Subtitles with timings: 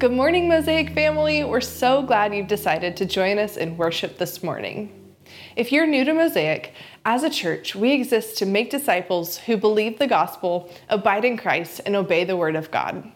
[0.00, 1.44] Good morning, Mosaic family.
[1.44, 5.12] We're so glad you've decided to join us in worship this morning.
[5.56, 6.72] If you're new to Mosaic,
[7.04, 11.82] as a church, we exist to make disciples who believe the gospel, abide in Christ,
[11.84, 13.12] and obey the word of God.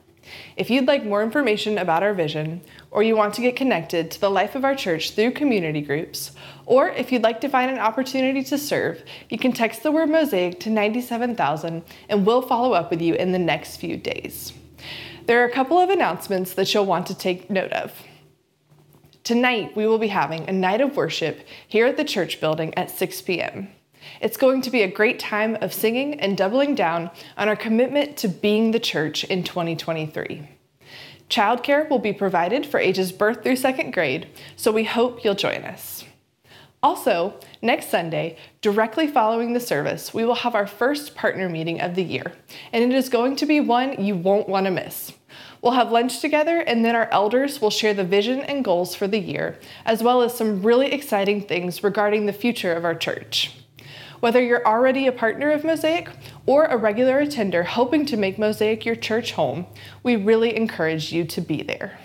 [0.59, 2.61] If you'd like more information about our vision,
[2.91, 6.33] or you want to get connected to the life of our church through community groups,
[6.67, 10.11] or if you'd like to find an opportunity to serve, you can text the word
[10.11, 14.53] Mosaic to 97000 and we'll follow up with you in the next few days.
[15.27, 17.93] There are a couple of announcements that you'll want to take note of.
[19.23, 22.91] Tonight, we will be having a night of worship here at the church building at
[22.91, 23.69] 6 p.m.
[24.21, 28.19] It's going to be a great time of singing and doubling down on our commitment
[28.19, 30.47] to being the church in 2023.
[31.31, 35.65] Childcare will be provided for ages birth through second grade, so we hope you'll join
[35.65, 36.05] us.
[36.85, 41.95] Also, next Sunday, directly following the service, we will have our first partner meeting of
[41.95, 42.35] the year,
[42.75, 45.15] and it is going to be one you won't want to miss.
[45.63, 49.09] We'll have lunch together, and then our elders will share the vision and goals for
[49.09, 53.55] the year, as well as some really exciting things regarding the future of our church.
[54.21, 56.11] Whether you're already a partner of Mosaic
[56.45, 59.65] or a regular attender hoping to make Mosaic your church home,
[60.03, 61.99] we really encourage you to be there.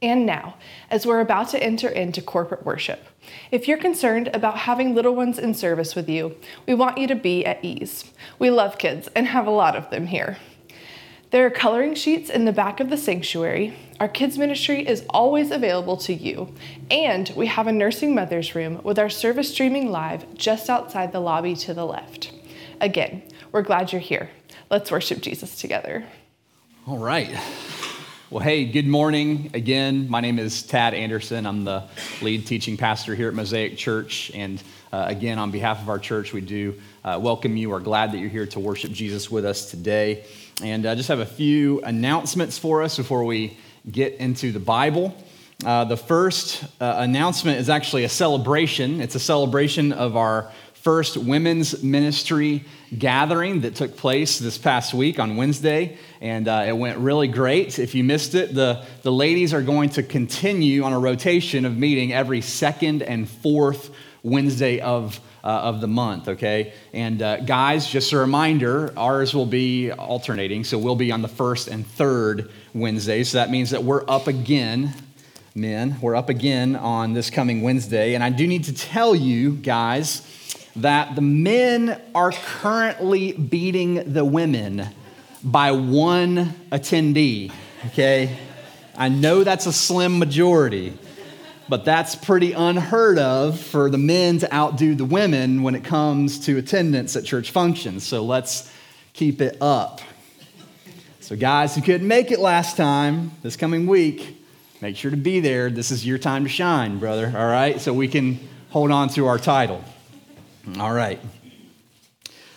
[0.00, 0.54] And now,
[0.90, 3.04] as we're about to enter into corporate worship,
[3.50, 7.16] if you're concerned about having little ones in service with you, we want you to
[7.16, 8.12] be at ease.
[8.38, 10.38] We love kids and have a lot of them here.
[11.30, 13.74] There are coloring sheets in the back of the sanctuary.
[14.00, 16.54] Our kids' ministry is always available to you.
[16.90, 21.20] And we have a nursing mother's room with our service streaming live just outside the
[21.20, 22.32] lobby to the left.
[22.80, 24.30] Again, we're glad you're here.
[24.70, 26.06] Let's worship Jesus together.
[26.86, 27.28] All right.
[28.30, 30.10] Well, hey, good morning again.
[30.10, 31.46] My name is Tad Anderson.
[31.46, 31.84] I'm the
[32.20, 34.30] lead teaching pastor here at Mosaic Church.
[34.34, 34.62] And
[34.92, 37.70] uh, again, on behalf of our church, we do uh, welcome you.
[37.70, 40.26] We're glad that you're here to worship Jesus with us today.
[40.62, 43.56] And I uh, just have a few announcements for us before we
[43.90, 45.16] get into the Bible.
[45.64, 49.00] Uh, the first uh, announcement is actually a celebration.
[49.00, 50.52] It's a celebration of our
[50.88, 52.64] first women's ministry
[52.96, 57.78] gathering that took place this past week on Wednesday, and uh, it went really great.
[57.78, 61.76] If you missed it, the, the ladies are going to continue on a rotation of
[61.76, 63.90] meeting every second and fourth
[64.22, 66.72] Wednesday of, uh, of the month, okay?
[66.94, 71.28] And uh, guys, just a reminder, ours will be alternating, so we'll be on the
[71.28, 74.94] first and third Wednesday, so that means that we're up again
[75.54, 75.98] men.
[76.00, 78.14] We're up again on this coming Wednesday.
[78.14, 80.22] And I do need to tell you, guys,
[80.76, 84.86] that the men are currently beating the women
[85.42, 87.52] by one attendee,
[87.86, 88.38] okay?
[88.96, 90.96] I know that's a slim majority,
[91.68, 96.46] but that's pretty unheard of for the men to outdo the women when it comes
[96.46, 98.06] to attendance at church functions.
[98.06, 98.72] So let's
[99.12, 100.00] keep it up.
[101.20, 104.42] So, guys who couldn't make it last time, this coming week,
[104.80, 105.68] make sure to be there.
[105.68, 107.78] This is your time to shine, brother, all right?
[107.80, 108.40] So we can
[108.70, 109.84] hold on to our title.
[110.76, 111.20] All right.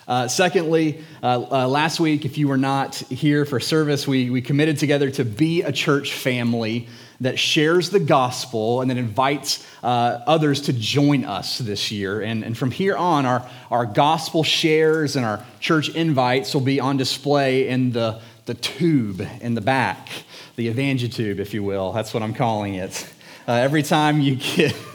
[0.06, 4.42] Uh, secondly, uh, uh, last week, if you were not here for service, we, we
[4.42, 6.88] committed together to be a church family
[7.20, 12.20] that shares the gospel and that invites uh, others to join us this year.
[12.20, 16.80] And, and from here on, our, our gospel shares and our church invites will be
[16.80, 20.08] on display in the, the tube in the back,
[20.56, 21.92] the evangitube, if you will.
[21.92, 23.06] That's what I'm calling it.
[23.46, 24.74] Uh, every time you get.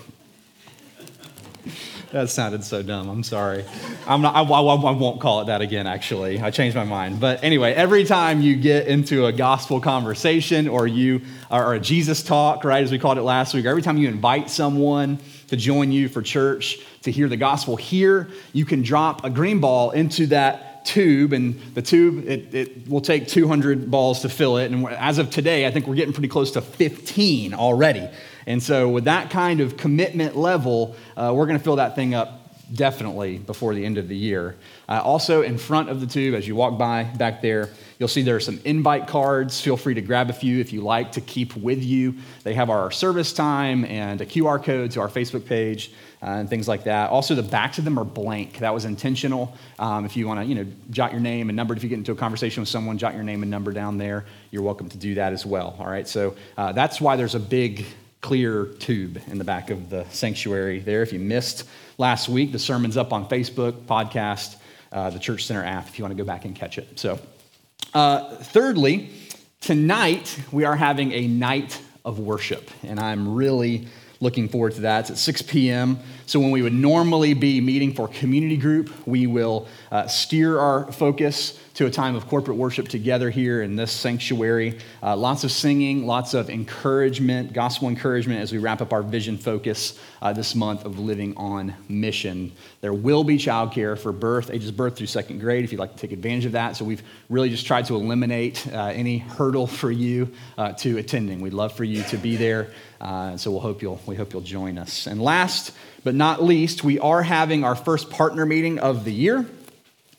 [2.12, 3.09] That sounded so dumb.
[3.09, 3.66] I'm sorry.
[4.07, 6.40] I'm not, I, I, I, won't call it that again, actually.
[6.40, 7.19] I changed my mind.
[7.19, 12.23] But anyway, every time you get into a gospel conversation or you or a Jesus
[12.23, 15.19] talk, right, as we called it last week, every time you invite someone
[15.50, 19.59] to join you for church to hear the gospel here, you can drop a green
[19.59, 24.56] ball into that tube, and the tube, it, it, will take 200 balls to fill
[24.56, 24.72] it.
[24.72, 28.09] And as of today, I think we're getting pretty close to 15 already.
[28.47, 32.16] And so, with that kind of commitment level, uh, we're going to fill that thing
[32.16, 34.56] up definitely before the end of the year.
[34.90, 37.69] Uh, also, in front of the tube, as you walk by back there,
[38.00, 39.60] you'll see there are some invite cards.
[39.60, 42.16] Feel free to grab a few if you like to keep with you.
[42.44, 46.50] They have our service time and a QR code to our Facebook page uh, and
[46.50, 47.10] things like that.
[47.10, 48.60] Also, the backs of them are blank.
[48.60, 49.56] That was intentional.
[49.77, 51.75] Um, if you want to, you know, jot your name and number.
[51.75, 54.25] If you get into a conversation with someone, jot your name and number down there.
[54.51, 55.75] You're welcome to do that as well.
[55.80, 56.07] All right.
[56.07, 57.86] So uh, that's why there's a big
[58.27, 61.01] clear tube in the back of the sanctuary there.
[61.01, 61.63] If you missed
[61.97, 64.57] last week, the sermon's up on Facebook, podcast,
[64.91, 67.00] uh, the Church Center app, if you want to go back and catch it.
[67.00, 67.19] So,
[67.94, 69.12] uh, thirdly,
[69.62, 73.88] tonight we are having a night of worship, and I'm really
[74.19, 75.09] looking forward to that.
[75.09, 75.97] It's at 6 p.m.
[76.25, 80.91] So, when we would normally be meeting for community group, we will uh, steer our
[80.91, 84.79] focus to a time of corporate worship together here in this sanctuary.
[85.03, 89.38] Uh, lots of singing, lots of encouragement, gospel encouragement as we wrap up our vision
[89.38, 92.51] focus uh, this month of living on mission.
[92.81, 96.00] There will be childcare for birth, ages birth through second grade, if you'd like to
[96.00, 96.75] take advantage of that.
[96.75, 101.41] So we've really just tried to eliminate uh, any hurdle for you uh, to attending.
[101.41, 102.71] We'd love for you to be there.
[103.00, 105.06] Uh, so we'll hope you'll, we hope you'll join us.
[105.06, 105.73] And last
[106.03, 109.45] but not least, we are having our first partner meeting of the year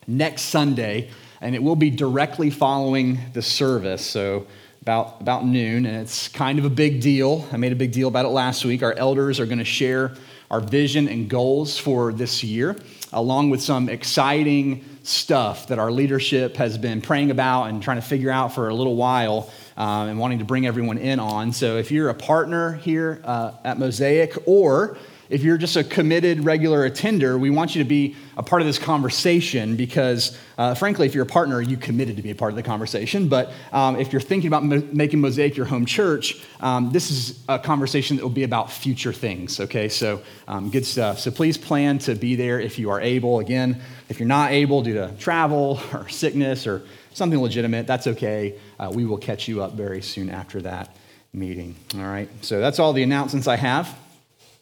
[0.07, 4.05] next Sunday and it will be directly following the service.
[4.05, 4.47] So,
[4.83, 7.47] about, about noon, and it's kind of a big deal.
[7.53, 8.83] I made a big deal about it last week.
[8.83, 10.15] Our elders are going to share
[10.51, 12.75] our vision and goals for this year,
[13.13, 18.07] along with some exciting stuff that our leadership has been praying about and trying to
[18.07, 21.53] figure out for a little while um, and wanting to bring everyone in on.
[21.53, 24.97] So, if you're a partner here uh, at Mosaic or
[25.31, 28.67] if you're just a committed regular attender, we want you to be a part of
[28.67, 32.51] this conversation because, uh, frankly, if you're a partner, you committed to be a part
[32.51, 33.29] of the conversation.
[33.29, 37.39] But um, if you're thinking about mo- making Mosaic your home church, um, this is
[37.49, 39.89] a conversation that will be about future things, okay?
[39.89, 41.19] So, um, good stuff.
[41.19, 43.39] So, please plan to be there if you are able.
[43.39, 46.83] Again, if you're not able due to travel or sickness or
[47.13, 48.59] something legitimate, that's okay.
[48.79, 50.97] Uh, we will catch you up very soon after that
[51.35, 51.77] meeting.
[51.97, 52.31] All right?
[52.41, 53.95] So, that's all the announcements I have.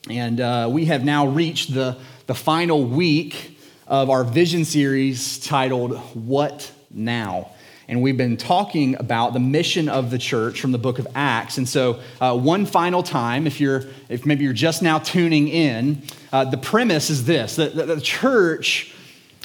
[0.09, 3.59] And uh, we have now reached the, the final week
[3.89, 7.51] of our vision series titled What Now?
[7.89, 11.59] And we've been talking about the mission of the church from the book of Acts.
[11.59, 16.03] And so, uh, one final time, if you're, if maybe you're just now tuning in,
[16.33, 18.93] uh, the premise is this: that the church,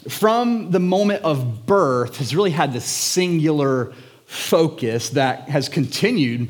[0.10, 3.94] from the moment of birth, has really had this singular
[4.25, 6.50] focus that has continued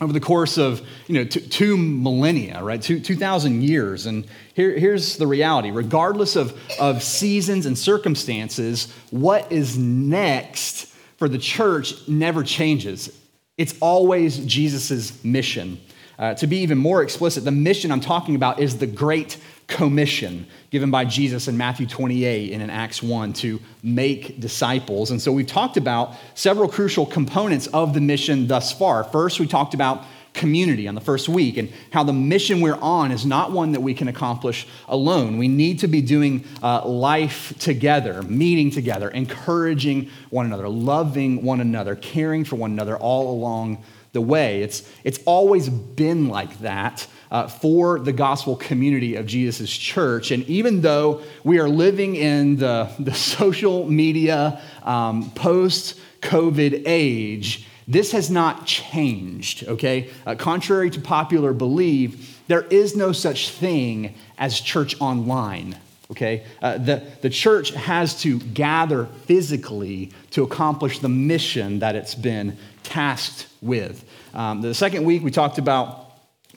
[0.00, 2.80] over the course of you know two, two millennia right?
[2.80, 4.06] Two, 2000 years.
[4.06, 5.70] And here, here's the reality.
[5.70, 10.86] Regardless of, of seasons and circumstances what is next
[11.16, 13.16] for the church never changes.
[13.56, 15.80] It's always jesus' mission.
[16.18, 19.36] Uh, to be even more explicit the mission i'm talking about is the great
[19.68, 25.10] commission given by Jesus in Matthew 28 and in Acts 1 to make disciples.
[25.10, 29.04] And so we've talked about several crucial components of the mission thus far.
[29.04, 33.10] First, we talked about community on the first week and how the mission we're on
[33.12, 35.36] is not one that we can accomplish alone.
[35.36, 41.60] We need to be doing uh, life together, meeting together, encouraging one another, loving one
[41.60, 44.62] another, caring for one another all along the way.
[44.62, 50.30] It's, it's always been like that uh, for the gospel community of Jesus' church.
[50.30, 57.66] And even though we are living in the, the social media um, post COVID age,
[57.86, 60.10] this has not changed, okay?
[60.26, 65.74] Uh, contrary to popular belief, there is no such thing as church online,
[66.10, 66.44] okay?
[66.60, 72.58] Uh, the, the church has to gather physically to accomplish the mission that it's been
[72.82, 74.04] tasked with.
[74.34, 76.07] Um, the second week, we talked about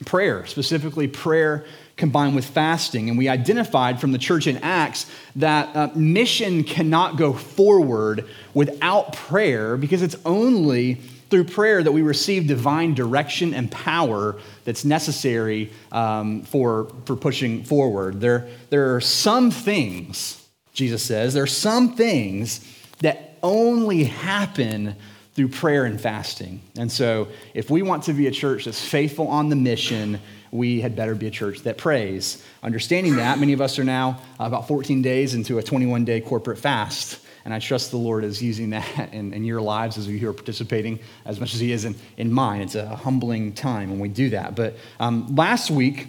[0.04, 1.64] prayer, specifically prayer
[1.96, 3.08] combined with fasting.
[3.08, 5.06] And we identified from the church in Acts
[5.36, 10.94] that uh, mission cannot go forward without prayer because it's only
[11.32, 17.64] through prayer that we receive divine direction and power that's necessary um, for, for pushing
[17.64, 18.20] forward.
[18.20, 22.60] There, there are some things, Jesus says, there are some things
[22.98, 24.94] that only happen
[25.34, 26.60] through prayer and fasting.
[26.76, 30.20] And so, if we want to be a church that's faithful on the mission,
[30.50, 32.44] we had better be a church that prays.
[32.62, 36.58] Understanding that, many of us are now about 14 days into a 21 day corporate
[36.58, 37.18] fast.
[37.44, 40.32] And I trust the Lord is using that in, in, your lives as you are
[40.32, 42.60] participating as much as He is in, in mine.
[42.60, 44.54] It's a humbling time when we do that.
[44.54, 46.06] But um, last week,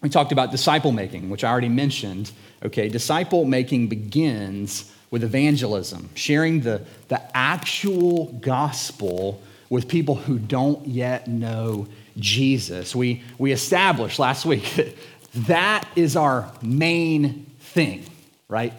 [0.00, 2.32] we talked about disciple making, which I already mentioned.
[2.64, 10.86] Okay, disciple making begins with evangelism, sharing the, the actual gospel with people who don't
[10.86, 12.94] yet know Jesus.
[12.94, 14.94] We, we established last week that
[15.46, 18.04] that is our main thing,
[18.46, 18.74] right?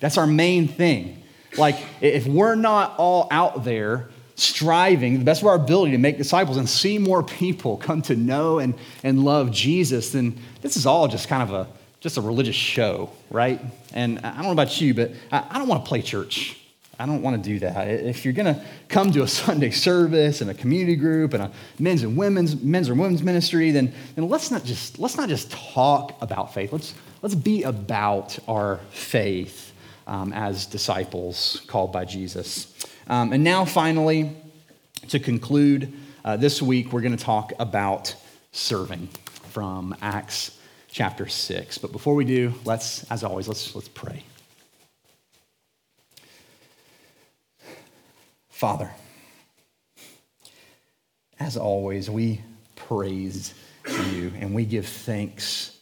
[0.00, 1.22] That's our main thing.
[1.56, 6.18] Like, if we're not all out there striving the best of our ability to make
[6.18, 10.86] disciples and see more people come to know and, and love Jesus, then this is
[10.86, 11.68] all just kind of a
[12.00, 13.60] just a religious show, right?
[13.92, 16.58] And I don't know about you, but I don't want to play church.
[17.00, 17.88] I don't want to do that.
[17.88, 21.52] If you're going to come to a Sunday service and a community group and a
[21.78, 25.50] men's and women's men's or women's ministry, then, then let's not just let's not just
[25.50, 26.72] talk about faith.
[26.72, 29.72] Let's let's be about our faith
[30.06, 32.74] um, as disciples called by Jesus.
[33.06, 34.36] Um, and now, finally,
[35.08, 35.92] to conclude
[36.24, 38.14] uh, this week, we're going to talk about
[38.52, 39.08] serving.
[39.50, 40.57] from Acts
[40.98, 41.78] chapter 6.
[41.78, 44.24] But before we do, let's, as always, let's, let's pray.
[48.48, 48.90] Father,
[51.38, 52.40] as always, we
[52.74, 53.54] praise
[53.86, 55.78] you and we give thanks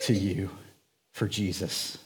[0.00, 0.50] to you
[1.12, 1.96] for Jesus.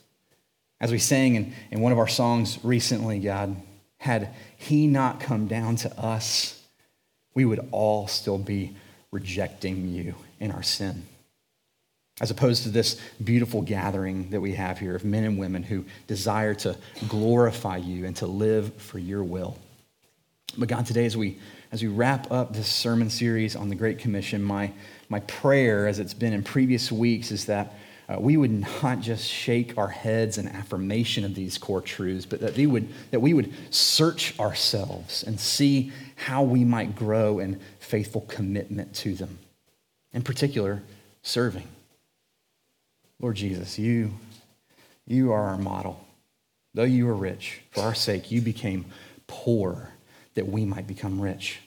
[0.80, 3.56] As we sang in, in one of our songs recently, God,
[3.96, 6.62] had he not come down to us,
[7.34, 8.76] we would all still be
[9.10, 11.02] rejecting you in our sin.
[12.20, 15.84] As opposed to this beautiful gathering that we have here of men and women who
[16.06, 16.76] desire to
[17.08, 19.56] glorify you and to live for your will.
[20.56, 21.38] But God, today as we
[21.70, 24.72] as we wrap up this sermon series on the Great Commission, my,
[25.08, 27.74] my prayer, as it's been in previous weeks, is that
[28.08, 32.40] uh, we would not just shake our heads in affirmation of these core truths, but
[32.40, 37.60] that we, would, that we would search ourselves and see how we might grow in
[37.80, 39.38] faithful commitment to them.
[40.14, 40.82] In particular,
[41.22, 41.68] serving.
[43.20, 44.12] Lord Jesus, you,
[45.06, 46.04] you are our model.
[46.74, 48.86] Though you were rich, for our sake, you became
[49.26, 49.90] poor
[50.34, 51.58] that we might become rich.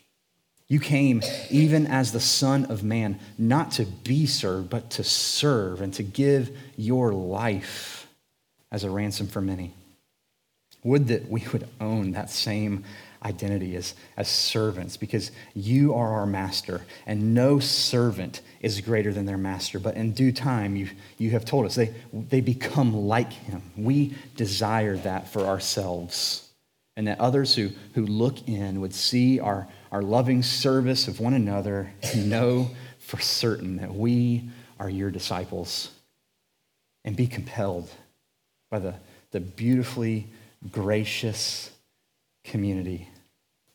[0.69, 5.81] You came even as the Son of Man, not to be served, but to serve
[5.81, 8.07] and to give your life
[8.71, 9.73] as a ransom for many.
[10.83, 12.85] Would that we would own that same
[13.23, 19.25] identity as, as servants, because you are our master, and no servant is greater than
[19.25, 19.79] their master.
[19.79, 23.61] But in due time, you, you have told us they, they become like him.
[23.77, 26.49] We desire that for ourselves
[26.97, 31.33] and that others who, who look in would see our, our loving service of one
[31.33, 34.49] another and know for certain that we
[34.79, 35.91] are your disciples
[37.05, 37.89] and be compelled
[38.69, 38.95] by the,
[39.31, 40.27] the beautifully
[40.71, 41.71] gracious
[42.43, 43.07] community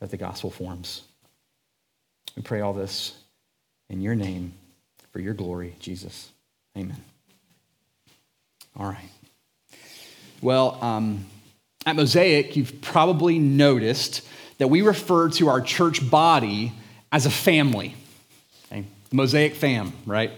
[0.01, 1.03] that the gospel forms.
[2.37, 3.17] We pray all this
[3.89, 4.53] in your name
[5.13, 6.31] for your glory, Jesus.
[6.77, 7.03] Amen.
[8.77, 9.11] All right.
[10.43, 11.25] Well, um,
[11.87, 14.27] at Mosaic, you've probably noticed
[14.59, 16.73] that we refer to our church body
[17.11, 17.95] as a family.
[18.71, 18.85] Okay?
[19.13, 20.33] Mosaic fam, right?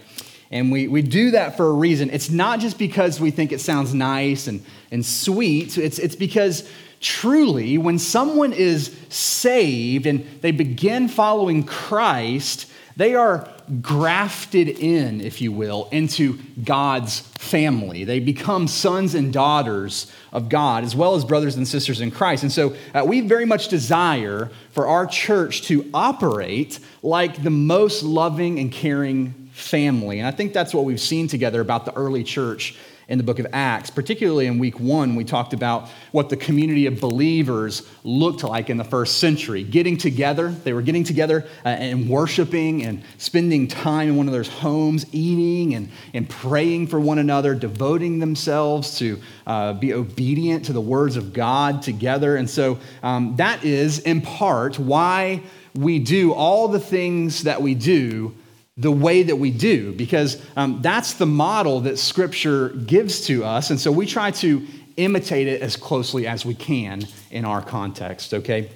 [0.51, 2.09] And we, we do that for a reason.
[2.09, 6.67] It's not just because we think it sounds nice and, and sweet, it's, it's because
[6.99, 13.47] truly, when someone is saved and they begin following Christ, they are
[13.81, 18.03] grafted in, if you will, into God's family.
[18.03, 22.43] They become sons and daughters of God, as well as brothers and sisters in Christ.
[22.43, 28.03] And so uh, we very much desire for our church to operate like the most
[28.03, 30.19] loving and caring family.
[30.19, 32.75] And I think that's what we've seen together about the early church
[33.09, 33.89] in the book of Acts.
[33.89, 38.77] Particularly in week one, we talked about what the community of believers looked like in
[38.77, 39.63] the first century.
[39.63, 44.33] Getting together, they were getting together uh, and worshiping and spending time in one of
[44.33, 50.65] their homes, eating and, and praying for one another, devoting themselves to uh, be obedient
[50.65, 52.35] to the words of God together.
[52.35, 55.41] And so um, that is, in part, why
[55.73, 58.35] we do all the things that we do
[58.79, 63.69] the way that we do because um, that's the model that Scripture gives to us.
[63.69, 68.33] And so we try to imitate it as closely as we can in our context,
[68.33, 68.69] okay?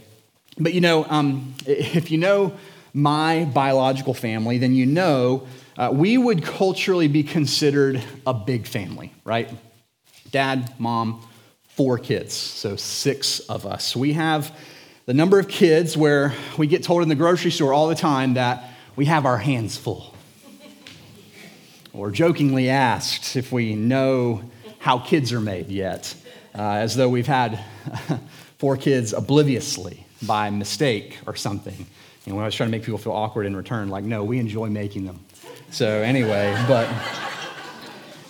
[0.59, 2.53] But you know, um, if you know
[2.93, 9.13] my biological family, then you know uh, we would culturally be considered a big family,
[9.23, 9.49] right?
[10.31, 11.25] Dad, mom,
[11.69, 13.95] four kids, so six of us.
[13.95, 14.55] We have
[15.05, 18.33] the number of kids where we get told in the grocery store all the time
[18.33, 20.13] that we have our hands full.
[21.93, 24.43] or jokingly asked if we know
[24.79, 26.13] how kids are made yet,
[26.55, 27.59] uh, as though we've had
[28.57, 31.85] four kids obliviously by mistake or something.
[32.25, 34.69] When I was trying to make people feel awkward in return, like, no, we enjoy
[34.69, 35.19] making them.
[35.71, 36.89] So, anyway, but,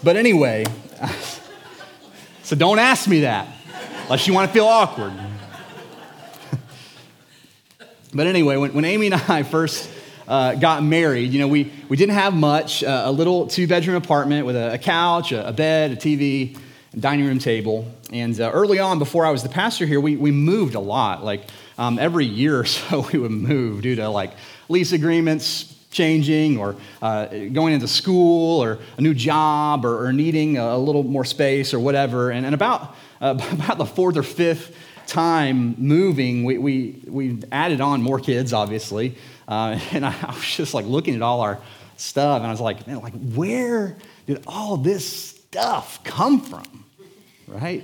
[0.03, 0.65] but anyway,
[2.43, 3.47] so don't ask me that
[4.03, 5.13] unless you want to feel awkward.
[8.13, 9.89] but anyway, when, when Amy and I first
[10.27, 13.95] uh, got married, you know, we, we didn't have much, uh, a little two bedroom
[13.95, 16.57] apartment with a, a couch, a, a, bed, a TV,
[16.93, 17.87] a dining room table.
[18.11, 21.23] And uh, early on, before I was the pastor here, we, we moved a lot.
[21.23, 21.45] Like
[21.77, 24.33] um, every year or so, we would move due to like
[24.69, 30.57] lease agreements changing or uh, going into school or a new job or, or needing
[30.57, 32.31] a, little more space or whatever.
[32.31, 34.75] And, and about, uh, about the fourth or fifth
[35.07, 39.15] time moving, we, we, we added on more kids, obviously.
[39.47, 41.59] Uh, and I, I, was just like looking at all our
[41.97, 46.85] stuff, and I was like, man, like where did all this stuff come from?
[47.47, 47.83] Right?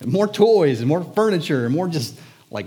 [0.00, 2.18] And more toys and more furniture and more just
[2.50, 2.66] like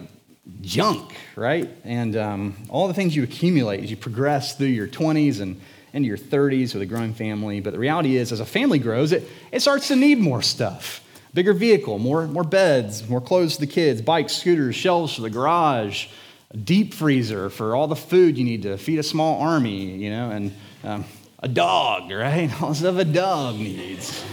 [0.62, 1.70] junk, right?
[1.84, 5.60] And um, all the things you accumulate as you progress through your 20s and,
[5.94, 7.62] into your 30s with a growing family.
[7.62, 11.04] But the reality is, as a family grows, it, it starts to need more stuff
[11.34, 15.30] bigger vehicle, more, more beds, more clothes for the kids, bikes, scooters, shelves for the
[15.30, 16.08] garage,
[16.52, 20.10] a deep freezer for all the food you need to feed a small army, you
[20.10, 21.06] know, and um,
[21.42, 22.50] a dog, right?
[22.62, 24.24] All the stuff a dog needs.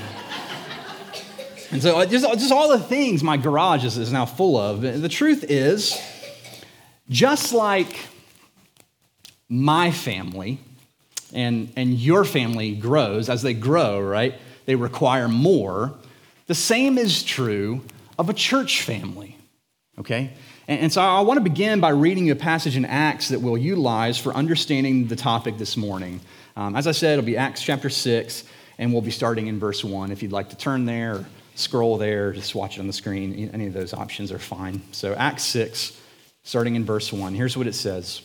[1.70, 4.80] and so uh, just, just all the things my garage is, is now full of.
[4.80, 6.00] The truth is,
[7.08, 7.96] just like
[9.48, 10.58] my family
[11.32, 14.34] and, and your family grows, as they grow, right,
[14.64, 15.94] they require more.
[16.46, 17.82] The same is true
[18.18, 19.36] of a church family,
[19.98, 20.30] okay?
[20.68, 23.40] And, and so I want to begin by reading you a passage in Acts that
[23.40, 26.20] we'll utilize for understanding the topic this morning.
[26.56, 28.44] Um, as I said, it'll be Acts chapter 6,
[28.78, 30.12] and we'll be starting in verse 1.
[30.12, 31.26] If you'd like to turn there, or
[31.56, 34.82] scroll there, just watch it on the screen, any of those options are fine.
[34.92, 36.00] So, Acts 6,
[36.44, 38.22] starting in verse 1, here's what it says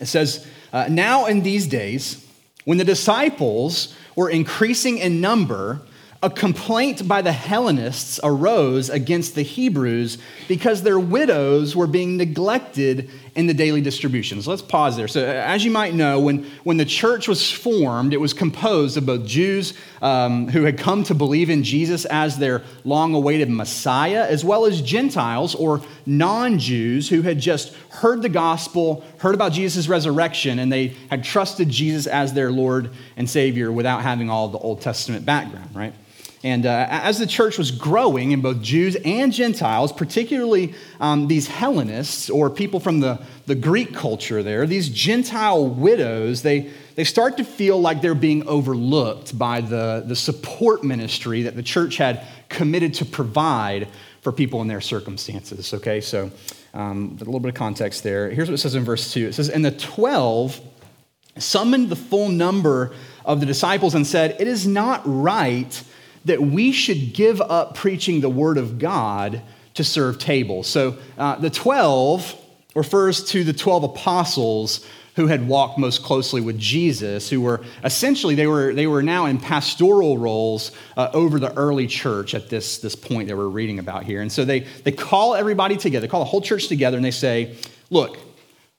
[0.00, 2.26] It says, uh, Now in these days,
[2.64, 5.82] when the disciples were increasing in number,
[6.22, 13.08] a complaint by the Hellenists arose against the Hebrews because their widows were being neglected
[13.34, 14.46] in the daily distributions.
[14.46, 15.08] Let's pause there.
[15.08, 19.06] So, as you might know, when, when the church was formed, it was composed of
[19.06, 19.72] both Jews
[20.02, 24.66] um, who had come to believe in Jesus as their long awaited Messiah, as well
[24.66, 30.58] as Gentiles or non Jews who had just heard the gospel, heard about Jesus' resurrection,
[30.58, 34.82] and they had trusted Jesus as their Lord and Savior without having all the Old
[34.82, 35.94] Testament background, right?
[36.42, 41.46] And uh, as the church was growing in both Jews and Gentiles, particularly um, these
[41.46, 47.36] Hellenists or people from the, the Greek culture there, these Gentile widows, they, they start
[47.36, 52.26] to feel like they're being overlooked by the, the support ministry that the church had
[52.48, 53.86] committed to provide
[54.22, 55.74] for people in their circumstances.
[55.74, 56.30] Okay, so
[56.72, 58.30] um, a little bit of context there.
[58.30, 60.58] Here's what it says in verse 2 it says, And the 12
[61.36, 62.92] summoned the full number
[63.26, 65.82] of the disciples and said, It is not right
[66.24, 69.42] that we should give up preaching the word of God
[69.74, 70.66] to serve tables.
[70.66, 72.34] So uh, the 12
[72.74, 78.34] refers to the 12 apostles who had walked most closely with Jesus, who were essentially,
[78.34, 82.78] they were, they were now in pastoral roles uh, over the early church at this,
[82.78, 84.22] this point that we're reading about here.
[84.22, 87.10] And so they, they call everybody together, they call the whole church together, and they
[87.10, 87.56] say,
[87.90, 88.18] look,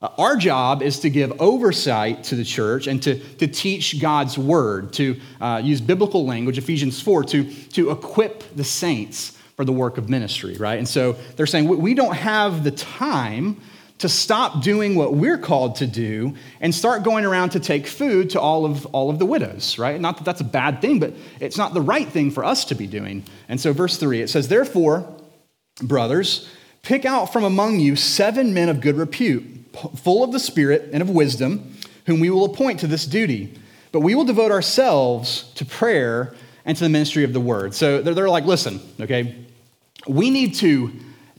[0.02, 4.94] our job is to give oversight to the church and to, to teach God's word,
[4.94, 10.00] to uh, use biblical language, Ephesians 4, to, to equip the saints for the work
[10.00, 10.80] of ministry, right?
[10.80, 13.62] And so they're saying we don't have the time
[14.02, 18.32] to stop doing what we're called to do and start going around to take food
[18.32, 21.14] to all of all of the widows right not that that's a bad thing but
[21.40, 24.28] it's not the right thing for us to be doing and so verse 3 it
[24.28, 25.08] says therefore
[25.84, 26.50] brothers
[26.82, 29.51] pick out from among you seven men of good repute
[29.98, 33.58] full of the Spirit and of wisdom, whom we will appoint to this duty.
[33.92, 36.34] But we will devote ourselves to prayer
[36.66, 37.74] and to the ministry of the word.
[37.74, 39.46] So they're, they're like, listen, okay,
[40.08, 40.92] we need to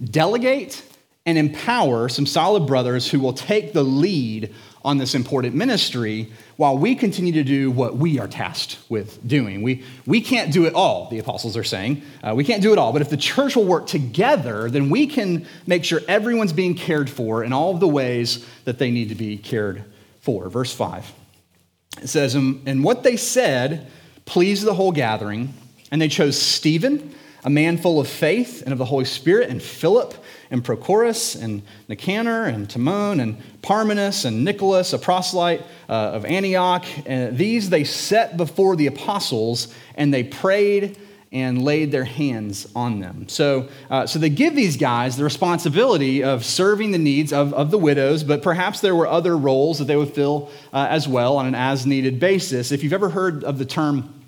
[0.03, 0.83] delegate
[1.25, 4.53] and empower some solid brothers who will take the lead
[4.85, 9.63] on this important ministry while we continue to do what we are tasked with doing.
[9.63, 12.03] We, we can't do it all, the apostles are saying.
[12.23, 12.93] Uh, we can't do it all.
[12.93, 17.09] But if the church will work together, then we can make sure everyone's being cared
[17.09, 19.85] for in all of the ways that they need to be cared
[20.21, 20.49] for.
[20.49, 21.13] Verse 5
[22.01, 23.91] it says, And what they said
[24.25, 25.53] pleased the whole gathering,
[25.91, 27.15] and they chose Stephen,
[27.45, 30.15] a man full of faith and of the Holy Spirit, and Philip
[30.53, 36.85] and Prochorus and Nicanor and Timon and Parmenas and Nicholas, a proselyte uh, of Antioch.
[37.07, 40.99] And these they set before the apostles, and they prayed
[41.33, 43.27] and laid their hands on them.
[43.29, 47.71] So, uh, so they give these guys the responsibility of serving the needs of, of
[47.71, 51.39] the widows, but perhaps there were other roles that they would fill uh, as well
[51.39, 52.71] on an as needed basis.
[52.71, 54.22] If you've ever heard of the term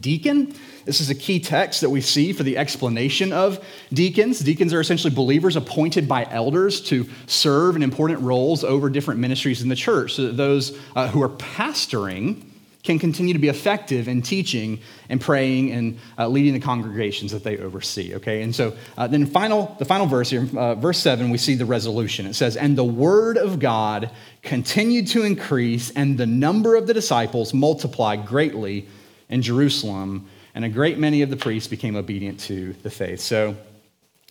[0.00, 4.38] deacon, this is a key text that we see for the explanation of deacons.
[4.40, 9.62] Deacons are essentially believers appointed by elders to serve in important roles over different ministries
[9.62, 12.44] in the church so that those uh, who are pastoring
[12.82, 17.44] can continue to be effective in teaching and praying and uh, leading the congregations that
[17.44, 18.14] they oversee.
[18.16, 21.54] Okay, and so uh, then final, the final verse here, uh, verse seven, we see
[21.54, 22.26] the resolution.
[22.26, 24.10] It says, "And the word of God
[24.42, 28.88] continued to increase, and the number of the disciples multiplied greatly
[29.32, 33.20] in Jerusalem." and a great many of the priests became obedient to the faith.
[33.20, 33.56] So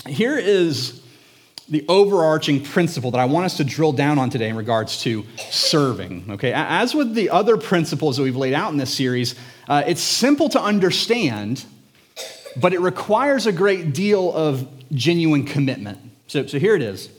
[0.07, 1.01] here is
[1.69, 5.25] the overarching principle that I want us to drill down on today in regards to
[5.49, 6.25] serving.
[6.31, 9.35] Okay, as with the other principles that we've laid out in this series,
[9.67, 11.65] uh, it's simple to understand,
[12.57, 15.99] but it requires a great deal of genuine commitment.
[16.27, 17.09] So, so here it is.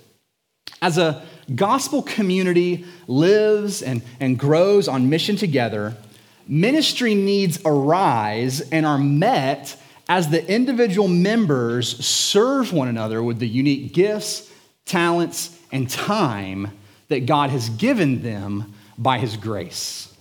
[0.83, 5.97] As a gospel community lives and, and grows on mission together,
[6.47, 9.77] ministry needs arise and are met
[10.09, 14.51] as the individual members serve one another with the unique gifts,
[14.85, 16.71] talents, and time
[17.09, 20.13] that God has given them by his grace.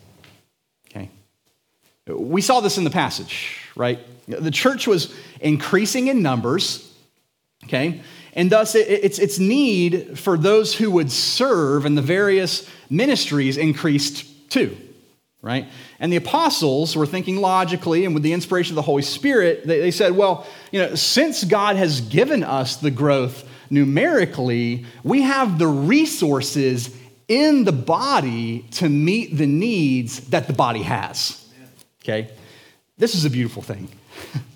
[0.89, 1.10] Okay?
[2.07, 3.99] We saw this in the passage, right?
[4.27, 6.93] The church was increasing in numbers,
[7.65, 8.01] okay?
[8.34, 14.49] And thus, its, its need for those who would serve in the various ministries increased
[14.49, 14.77] too,
[15.41, 15.67] right?
[15.99, 19.80] And the apostles were thinking logically and with the inspiration of the Holy Spirit, they,
[19.80, 25.58] they said, well, you know, since God has given us the growth numerically, we have
[25.58, 26.95] the resources
[27.27, 31.47] in the body to meet the needs that the body has.
[32.04, 32.30] Okay?
[32.97, 33.89] This is a beautiful thing.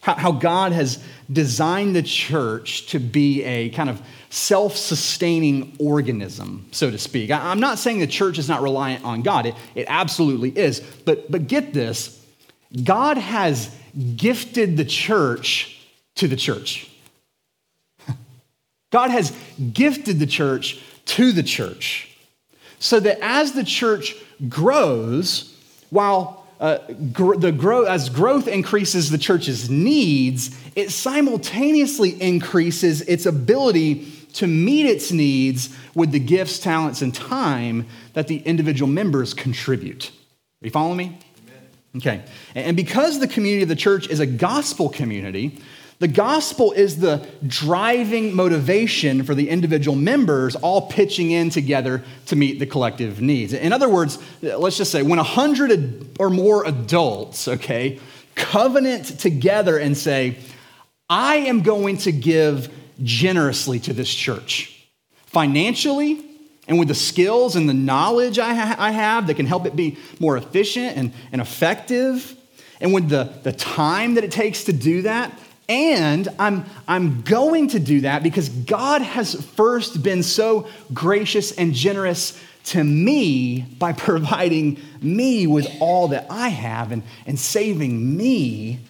[0.00, 6.90] How God has designed the church to be a kind of self sustaining organism, so
[6.90, 7.30] to speak.
[7.30, 10.80] I'm not saying the church is not reliant on God, it, it absolutely is.
[10.80, 12.24] But, but get this
[12.82, 13.74] God has
[14.16, 16.90] gifted the church to the church.
[18.90, 19.36] God has
[19.72, 22.16] gifted the church to the church
[22.78, 24.14] so that as the church
[24.48, 25.54] grows,
[25.90, 26.78] while uh,
[27.12, 34.46] gr- the grow- as growth increases the church's needs, it simultaneously increases its ability to
[34.46, 40.10] meet its needs with the gifts, talents, and time that the individual members contribute.
[40.62, 41.18] Are you following me?
[41.42, 41.62] Amen.
[41.96, 42.22] Okay.
[42.54, 45.58] And because the community of the church is a gospel community,
[46.00, 52.36] the gospel is the driving motivation for the individual members all pitching in together to
[52.36, 53.52] meet the collective needs.
[53.52, 58.00] In other words, let's just say when a hundred or more adults, okay,
[58.34, 60.38] covenant together and say,
[61.10, 64.88] I am going to give generously to this church,
[65.26, 66.24] financially,
[66.66, 69.76] and with the skills and the knowledge I, ha- I have that can help it
[69.76, 72.34] be more efficient and, and effective,
[72.80, 75.38] and with the, the time that it takes to do that,
[75.70, 81.72] and I'm, I'm going to do that because God has first been so gracious and
[81.72, 88.80] generous to me by providing me with all that I have and, and saving me.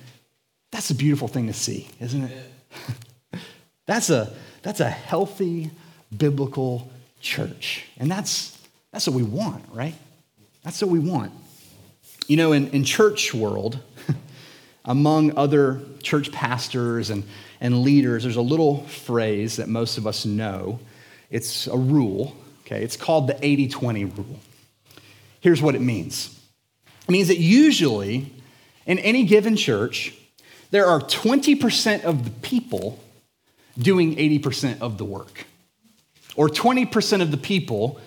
[0.72, 3.40] That's a beautiful thing to see, isn't it?
[3.86, 5.70] that's, a, that's a healthy
[6.16, 6.90] biblical
[7.20, 7.84] church.
[7.98, 8.56] And that's,
[8.90, 9.94] that's what we want, right?
[10.62, 11.32] That's what we want.
[12.26, 13.80] You know, in, in church world,
[14.84, 17.24] among other church pastors and,
[17.60, 20.80] and leaders, there's a little phrase that most of us know.
[21.30, 22.82] It's a rule, okay?
[22.82, 24.40] It's called the 80 20 rule.
[25.40, 26.38] Here's what it means
[27.08, 28.32] it means that usually
[28.86, 30.14] in any given church,
[30.70, 33.02] there are 20% of the people
[33.78, 35.46] doing 80% of the work,
[36.36, 38.00] or 20% of the people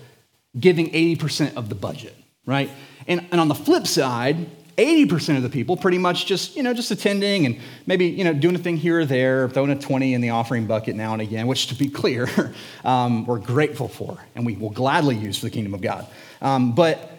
[0.59, 2.69] giving 80% of the budget, right?
[3.07, 6.73] And, and on the flip side, 80% of the people pretty much just, you know,
[6.73, 10.13] just attending and maybe, you know, doing a thing here or there, throwing a 20
[10.13, 12.27] in the offering bucket now and again, which to be clear,
[12.85, 16.07] um, we're grateful for and we will gladly use for the kingdom of God.
[16.41, 17.11] Um, but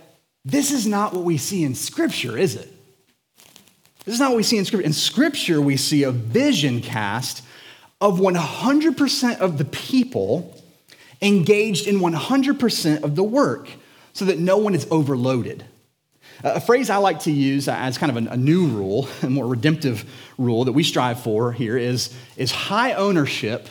[0.44, 2.70] this is not what we see in Scripture, is it?
[4.04, 4.86] This is not what we see in Scripture.
[4.86, 7.42] In Scripture, we see a vision cast
[8.00, 10.62] of 100% of the people
[11.22, 13.68] engaged in 100% of the work
[14.12, 15.64] so that no one is overloaded.
[16.42, 20.04] A phrase I like to use as kind of a, new rule, a more redemptive
[20.38, 23.68] rule that we strive for here is, is high ownership,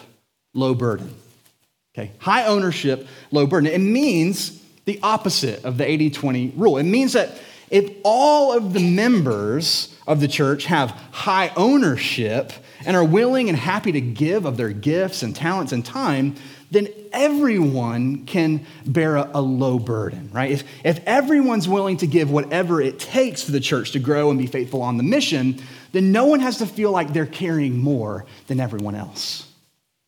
[0.53, 1.13] low burden.
[1.95, 3.69] Okay, high ownership, low burden.
[3.71, 6.77] It means the opposite of the 80 20 rule.
[6.77, 7.37] It means that
[7.69, 12.51] if all of the members of the church have high ownership
[12.85, 16.35] and are willing and happy to give of their gifts and talents and time,
[16.73, 20.51] then everyone can bear a, a, low burden, right?
[20.51, 24.39] If, if everyone's willing to give whatever it takes for the church to grow and
[24.39, 28.25] be faithful on the mission, then no one has to feel like they're carrying more
[28.47, 29.47] than everyone else,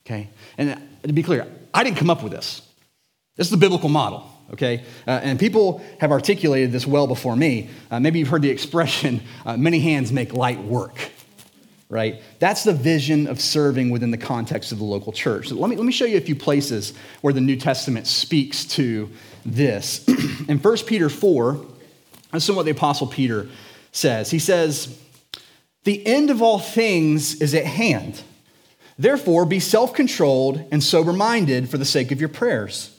[0.06, 0.30] okay?
[0.58, 2.62] And to be clear, I didn't come up with this.
[3.36, 4.84] This is the biblical model, okay?
[5.06, 7.69] Uh, and people have articulated this well before me.
[7.91, 11.12] Uh, maybe you've heard the expression, uh, many hands make light work,
[11.89, 12.21] right?
[12.39, 15.50] That's the vision of serving within the context of the local church.
[15.50, 18.65] So let, me, let me show you a few places where the New Testament speaks
[18.65, 19.10] to
[19.45, 20.08] this.
[20.48, 21.65] In 1 Peter 4,
[22.34, 23.48] listen what the Apostle Peter
[23.91, 24.32] says.
[24.32, 25.00] He says,
[25.84, 28.21] The end of all things is at hand.
[28.98, 32.91] Therefore, be self controlled and sober minded for the sake of your prayers.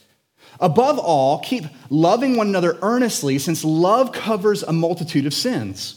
[0.59, 5.96] Above all, keep loving one another earnestly, since love covers a multitude of sins.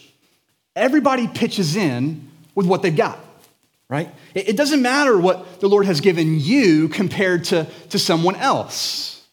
[0.75, 3.19] everybody pitches in with what they've got,
[3.89, 4.09] right?
[4.33, 9.25] It, doesn't matter what the Lord has given you compared to, to someone else,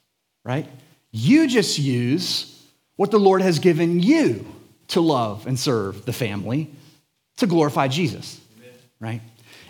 [0.45, 0.69] right?
[1.11, 2.63] You just use
[2.97, 4.47] what the Lord has given you
[4.89, 6.71] to love and serve the family
[7.37, 8.73] to glorify Jesus, Amen.
[9.01, 9.21] right?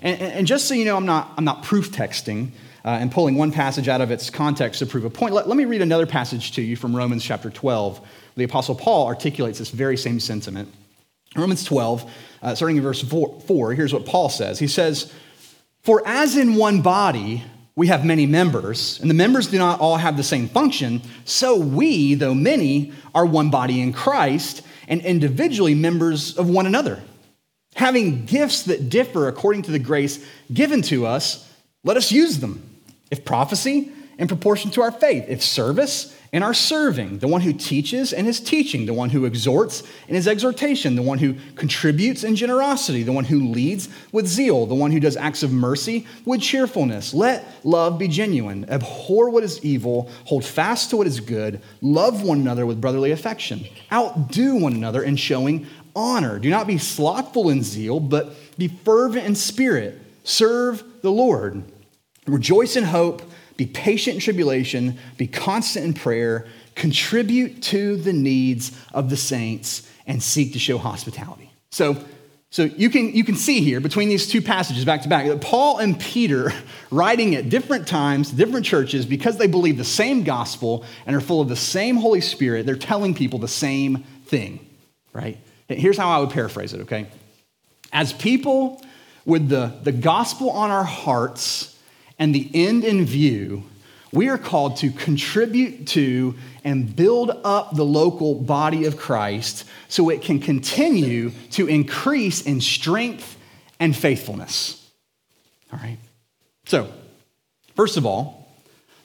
[0.01, 2.51] And, and, just so you know, I'm not, I'm not proof texting
[2.85, 5.35] uh, and pulling one passage out of its context to prove a point.
[5.35, 8.01] Let, let me read another passage to you from Romans chapter 12.
[8.37, 10.73] The Apostle Paul articulates this very same sentiment.
[11.39, 12.11] Romans 12,
[12.43, 14.59] uh, starting in verse 4, 4, here's what Paul says.
[14.59, 15.13] He says,
[15.83, 17.45] For as in one body,
[17.77, 21.57] we have many members, and the members do not all have the same function, so
[21.57, 27.03] we, though many, are one body in Christ and individually members of one another.
[27.75, 31.49] Having gifts that differ according to the grace given to us,
[31.85, 32.65] let us use them.
[33.11, 35.25] If prophecy, in proportion to our faith.
[35.29, 39.25] If service, and our serving, the one who teaches and his teaching, the one who
[39.25, 44.27] exhorts and his exhortation, the one who contributes in generosity, the one who leads with
[44.27, 47.15] zeal, the one who does acts of mercy with cheerfulness.
[47.15, 48.69] Let love be genuine.
[48.69, 53.13] Abhor what is evil, hold fast to what is good, love one another with brotherly
[53.13, 53.67] affection.
[53.91, 56.39] Outdo one another in showing honor.
[56.39, 60.01] Do not be slothful in zeal, but be fervent in spirit.
[60.25, 61.63] Serve the Lord.
[62.27, 63.23] Rejoice in hope
[63.59, 69.87] be patient in tribulation, be constant in prayer, contribute to the needs of the saints,
[70.07, 71.53] and seek to show hospitality.
[71.71, 72.03] So,
[72.51, 75.41] so you can, you can see here between these two passages back to back that
[75.41, 76.53] Paul and Peter
[76.93, 81.41] writing at different times, different churches, because they believe the same gospel and are full
[81.41, 84.65] of the same Holy Spirit, they're telling people the same thing,
[85.13, 85.37] right?
[85.67, 87.09] Here's how I would paraphrase it, okay?
[87.93, 88.81] As people
[89.27, 91.77] with the, the gospel on our hearts,
[92.19, 93.65] and the end in view,
[94.13, 100.09] we are called to contribute to and build up the local body of Christ so
[100.09, 103.37] it can continue to increase in strength
[103.79, 104.91] and faithfulness.
[105.73, 105.99] All right?
[106.67, 106.91] So,
[107.77, 108.51] first of all,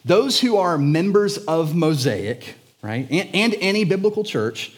[0.05, 4.73] those who are members of Mosaic, right, and, and any biblical church,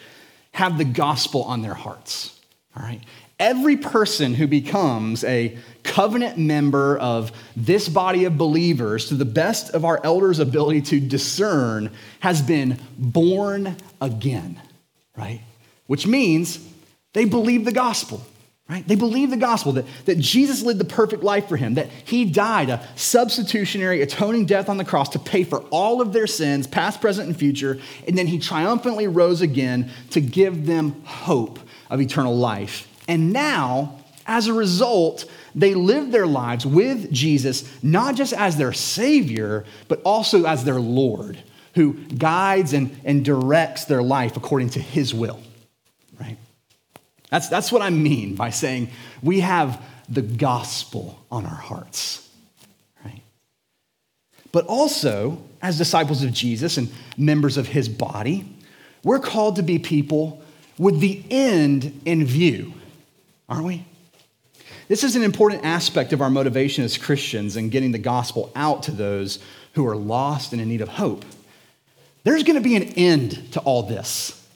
[0.52, 2.40] have the gospel on their hearts.
[2.76, 3.02] All right?
[3.40, 9.74] Every person who becomes a covenant member of this body of believers, to the best
[9.74, 14.62] of our elders' ability to discern, has been born again,
[15.18, 15.42] right?
[15.88, 16.66] Which means
[17.14, 18.26] they believe the gospel,
[18.70, 18.88] right?
[18.88, 22.26] They believe the gospel that, that Jesus lived the perfect life for him, that he
[22.26, 26.68] died a substitutionary, atoning death on the cross to pay for all of their sins,
[26.68, 32.00] past, present, and future, and then he triumphantly rose again to give them hope of
[32.02, 32.88] eternal life.
[33.08, 38.74] And now, as a result, they live their lives with Jesus, not just as their
[38.74, 41.42] Savior, but also as their Lord,
[41.76, 45.40] who guides and, and directs their life according to His will.
[46.20, 46.38] Right?
[47.30, 48.90] That's, that's what I mean by saying
[49.22, 52.28] we have the gospel on our hearts.
[53.04, 53.22] Right?
[54.52, 58.46] But also, as disciples of Jesus and members of His body,
[59.04, 60.42] we're called to be people
[60.78, 62.74] with the end in view
[63.48, 63.86] aren't we?
[64.88, 68.84] This is an important aspect of our motivation as Christians in getting the gospel out
[68.84, 69.40] to those
[69.74, 71.26] who are lost and in need of hope.
[72.24, 74.48] There's going to be an end to all this,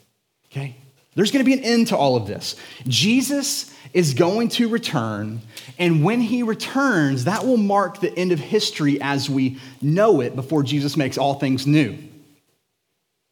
[0.52, 0.76] okay?
[1.16, 2.56] There's going to be an end to all of this.
[2.88, 5.42] Jesus is going to return,
[5.78, 10.36] and when he returns, that will mark the end of history as we know it
[10.36, 11.90] before Jesus makes all things new.
[11.90, 12.10] And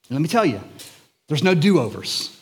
[0.10, 0.60] let me tell you,
[1.28, 2.36] there's no do overs,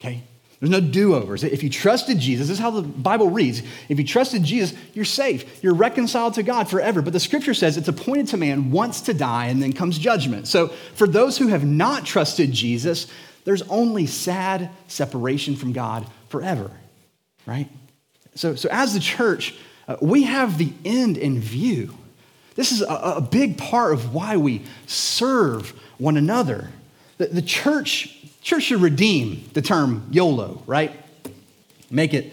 [0.00, 0.22] okay?
[0.60, 1.44] There's no do overs.
[1.44, 3.62] If you trusted Jesus, this is how the Bible reads.
[3.88, 5.62] If you trusted Jesus, you're safe.
[5.62, 7.02] You're reconciled to God forever.
[7.02, 10.48] But the scripture says it's appointed to man once to die and then comes judgment.
[10.48, 13.06] So for those who have not trusted Jesus,
[13.44, 16.70] there's only sad separation from God forever,
[17.44, 17.68] right?
[18.34, 19.54] So, so as the church,
[19.86, 21.94] uh, we have the end in view.
[22.54, 26.70] This is a, a big part of why we serve one another.
[27.18, 28.15] The, the church
[28.46, 30.92] Church should redeem the term YOLO, right?
[31.90, 32.32] Make it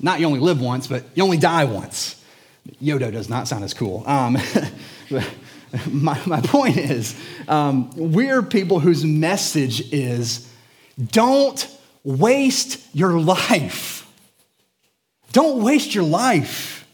[0.00, 2.20] not you only live once, but you only die once.
[2.82, 4.02] Yodo does not sound as cool.
[4.04, 4.36] Um,
[5.86, 7.14] my, my point is,
[7.46, 10.52] um, we're people whose message is
[11.00, 11.68] don't
[12.02, 14.04] waste your life.
[15.30, 16.88] Don't waste your life.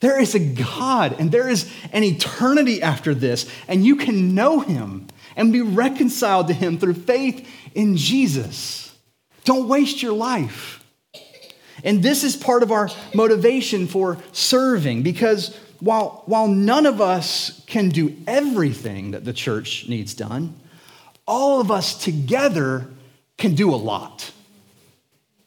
[0.00, 4.60] There is a God and there is an eternity after this, and you can know
[4.60, 8.96] him and be reconciled to him through faith in Jesus.
[9.44, 10.84] Don't waste your life.
[11.82, 17.62] And this is part of our motivation for serving because while, while none of us
[17.66, 20.54] can do everything that the church needs done,
[21.26, 22.86] all of us together
[23.36, 24.30] can do a lot,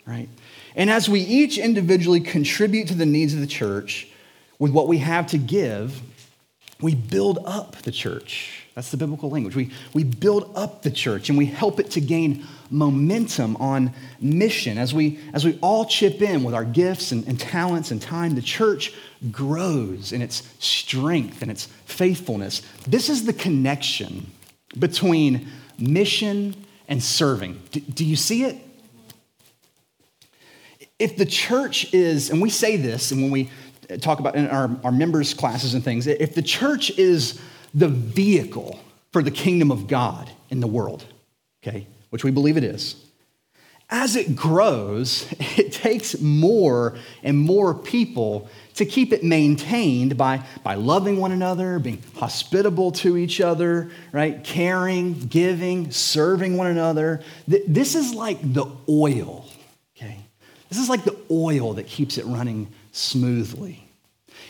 [0.06, 0.30] right?
[0.76, 4.08] And as we each individually contribute to the needs of the church
[4.60, 6.02] with what we have to give,
[6.82, 8.57] we build up the church.
[8.78, 9.56] That's the biblical language.
[9.56, 14.78] We, we build up the church and we help it to gain momentum on mission.
[14.78, 18.36] As we, as we all chip in with our gifts and, and talents and time,
[18.36, 18.94] the church
[19.32, 22.62] grows in its strength and its faithfulness.
[22.88, 24.32] This is the connection
[24.78, 25.48] between
[25.80, 26.54] mission
[26.88, 27.60] and serving.
[27.72, 28.58] Do, do you see it?
[31.00, 33.50] If the church is, and we say this, and when we
[34.02, 37.42] talk about in our, our members' classes and things, if the church is
[37.78, 38.80] the vehicle
[39.14, 41.06] for the kingdom of God in the world,
[41.62, 42.96] okay, which we believe it is,
[43.90, 50.74] as it grows, it takes more and more people to keep it maintained by, by
[50.74, 54.44] loving one another, being hospitable to each other, right?
[54.44, 57.22] Caring, giving, serving one another.
[57.48, 59.46] This is like the oil,
[59.96, 60.18] okay?
[60.70, 63.84] This is like the oil that keeps it running smoothly.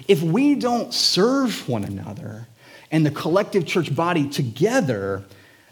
[0.08, 2.48] If we don't serve one another
[2.92, 5.24] and the collective church body together,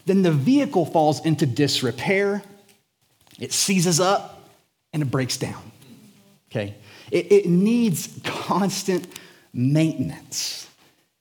[0.04, 2.42] then the vehicle falls into disrepair,
[3.38, 4.48] it seizes up,
[4.92, 5.72] and it breaks down.
[6.50, 6.74] Okay?
[7.10, 9.06] It, it needs constant
[9.52, 10.68] maintenance.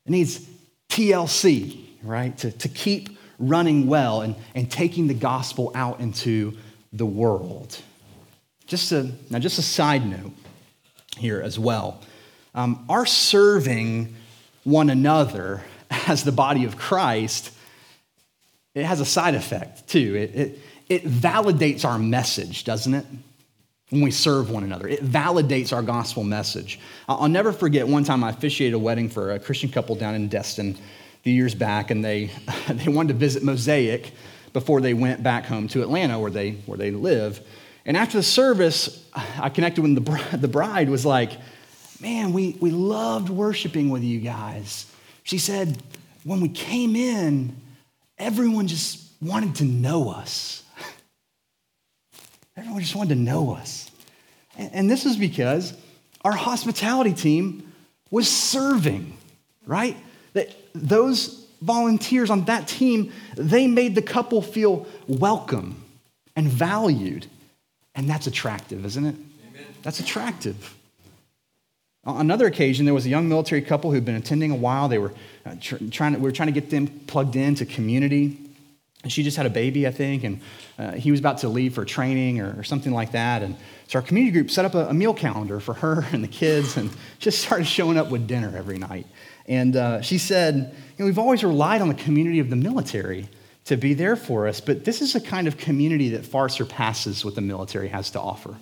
[0.06, 0.46] It needs
[0.90, 2.38] TLC, right?
[2.40, 6.58] To, to keep running well and, and taking the gospel out into
[6.94, 7.78] the world.
[8.68, 10.32] Just a, now, just a side note
[11.18, 12.02] here as well.
[12.54, 14.16] Um, our serving
[14.64, 15.64] one another
[16.08, 17.52] as the body of Christ,
[18.74, 20.16] it has a side effect too.
[20.16, 23.06] It, it, it validates our message, doesn't it?
[23.90, 24.88] when we serve one another.
[24.88, 26.80] It validates our gospel message.
[27.08, 30.28] I'll never forget one time I officiated a wedding for a Christian couple down in
[30.28, 32.32] Destin a few years back, and they,
[32.68, 34.12] they wanted to visit Mosaic
[34.54, 37.40] before they went back home to Atlanta where they, where they live.
[37.86, 41.32] And after the service, I connected with the, the bride was like,
[42.02, 44.92] man, we, we loved worshiping with you guys.
[45.26, 45.82] She said,
[46.24, 47.58] when we came in,
[48.18, 50.64] everyone just wanted to know us.
[52.58, 53.90] Everyone just wanted to know us.
[54.56, 55.74] And this is because
[56.24, 57.74] our hospitality team
[58.12, 59.18] was serving,
[59.66, 59.98] right?
[60.34, 65.84] That those volunteers on that team, they made the couple feel welcome
[66.36, 67.26] and valued.
[67.96, 69.16] And that's attractive, isn't it?
[69.50, 69.66] Amen.
[69.82, 70.76] That's attractive.
[72.06, 74.88] On another occasion, there was a young military couple who'd been attending a while.
[74.88, 75.14] They were
[75.46, 78.38] uh, trying to, we were trying to get them plugged into community.
[79.02, 80.42] And she just had a baby, I think, and
[80.80, 83.44] uh, he was about to leave for training or, or, something like that.
[83.44, 83.56] And
[83.88, 86.76] so our community group set up a, a, meal calendar for her and the kids
[86.76, 86.90] and
[87.20, 89.06] just started showing up with dinner every night.
[89.48, 93.30] And uh, she said, you know, We've always relied on the community of the military
[93.66, 97.26] to be there for us, but this is a kind of community that far surpasses
[97.26, 98.56] what the military has to offer,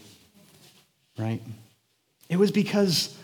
[1.17, 1.41] right?
[2.29, 3.17] It was because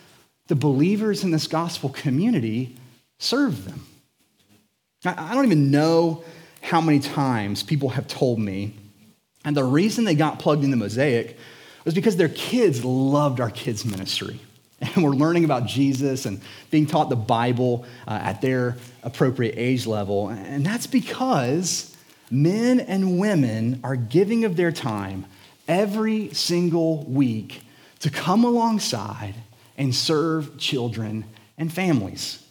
[0.50, 2.76] the believers in this gospel community
[3.20, 3.86] serve them.
[5.06, 6.26] I, don't even know
[6.62, 8.74] how many times people have told me,
[9.46, 11.38] and the reason they got plugged into the Mosaic
[11.86, 14.42] was because their kids loved our kids' ministry.
[14.82, 16.40] And we're learning about Jesus and
[16.72, 20.30] being taught the Bible uh, at their appropriate age level.
[20.30, 21.94] And that's because
[22.32, 25.26] men and women are giving of their time
[25.68, 27.62] every single week
[28.00, 29.36] to come alongside
[29.80, 31.26] and serve children
[31.58, 32.44] and families.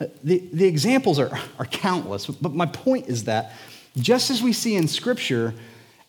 [0.00, 3.52] Uh, the, the examples are, are countless, but my point is that
[3.96, 5.54] just as we see in Scripture,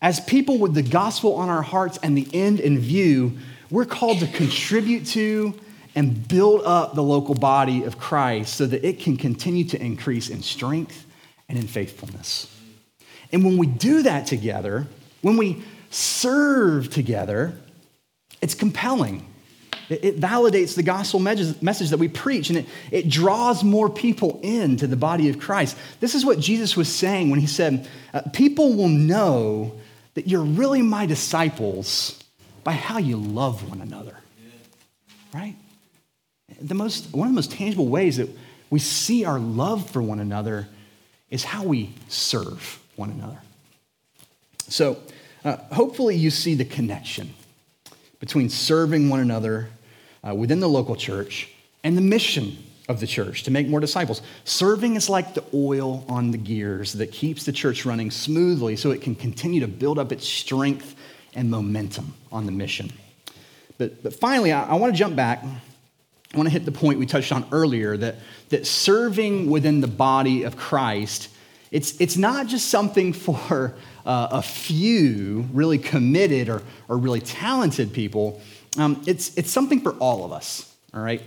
[0.02, 3.38] as people with the gospel on our hearts and the end in view,
[3.70, 5.54] we're called to contribute to
[5.94, 10.30] and build up the local body of Christ so that it can continue to increase
[10.30, 11.06] in strength
[11.48, 12.52] and in faithfulness.
[13.32, 14.88] And when we do that together,
[15.22, 17.54] when we serve together,
[18.42, 19.26] it's compelling.
[19.90, 24.88] It, validates the gospel message that we preach and it, it draws more people into
[24.88, 25.78] the body of Christ.
[26.00, 29.80] This is what Jesus was saying when he said, uh, People will know
[30.16, 32.24] that you're really my disciples
[32.64, 34.18] by how you love one another.
[35.34, 35.56] Right?
[36.60, 38.30] The most, one of the most tangible ways that
[38.70, 40.68] we see our love for one another
[41.30, 43.40] is how we serve one another.
[44.68, 44.98] So,
[45.44, 47.34] uh, hopefully, you see the connection
[48.20, 49.70] between serving one another
[50.28, 51.50] uh, within the local church
[51.84, 52.58] and the mission
[52.88, 54.22] of the church to make more disciples.
[54.44, 58.92] Serving is like the oil on the gears that keeps the church running smoothly so
[58.92, 60.96] it can continue to build up its strength
[61.34, 62.92] and momentum on the mission.
[63.78, 65.44] But, but finally, I, I want to jump back.
[65.44, 68.16] I want to hit the point we touched on earlier that,
[68.50, 71.30] that serving within the body of Christ,
[71.72, 77.94] it's, it's not just something for uh, a few really committed or, or really talented
[77.94, 78.42] people.
[78.78, 81.22] Um, it's, it's something for all of us, all right?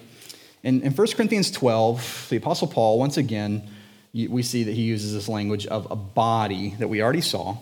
[0.62, 3.70] In, in 1 Corinthians 12, the Apostle Paul, once again,
[4.12, 7.56] we see that he uses this language of a body that we already saw.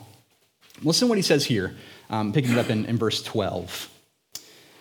[0.82, 1.74] Listen to what he says here,
[2.10, 3.90] um, picking it up in, in verse 12.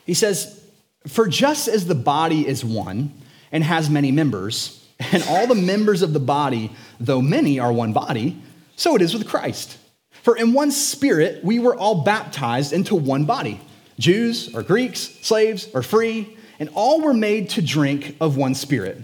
[0.06, 0.64] He says,
[1.08, 3.14] For just as the body is one
[3.52, 7.94] and has many members, and all the members of the body, though many, are one
[7.94, 8.42] body,
[8.76, 9.78] so it is with Christ.
[10.24, 13.60] For in one spirit we were all baptized into one body
[14.00, 19.04] Jews or Greeks, slaves or free, and all were made to drink of one spirit.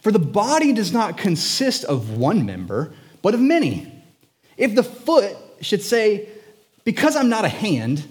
[0.00, 2.92] For the body does not consist of one member,
[3.22, 4.02] but of many.
[4.56, 6.28] If the foot should say,
[6.84, 8.06] Because I'm not a hand,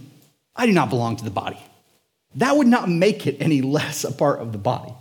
[0.55, 1.59] I do not belong to the body,
[2.36, 4.93] that would not make it any less a part of the body.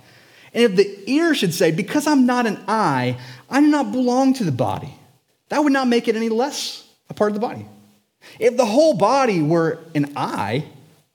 [0.53, 4.35] And if the ear should say, Because I'm not an eye, I do not belong
[4.35, 4.93] to the body,
[5.49, 7.67] that would not make it any less a part of the body.
[8.39, 10.67] If the whole body were an eye,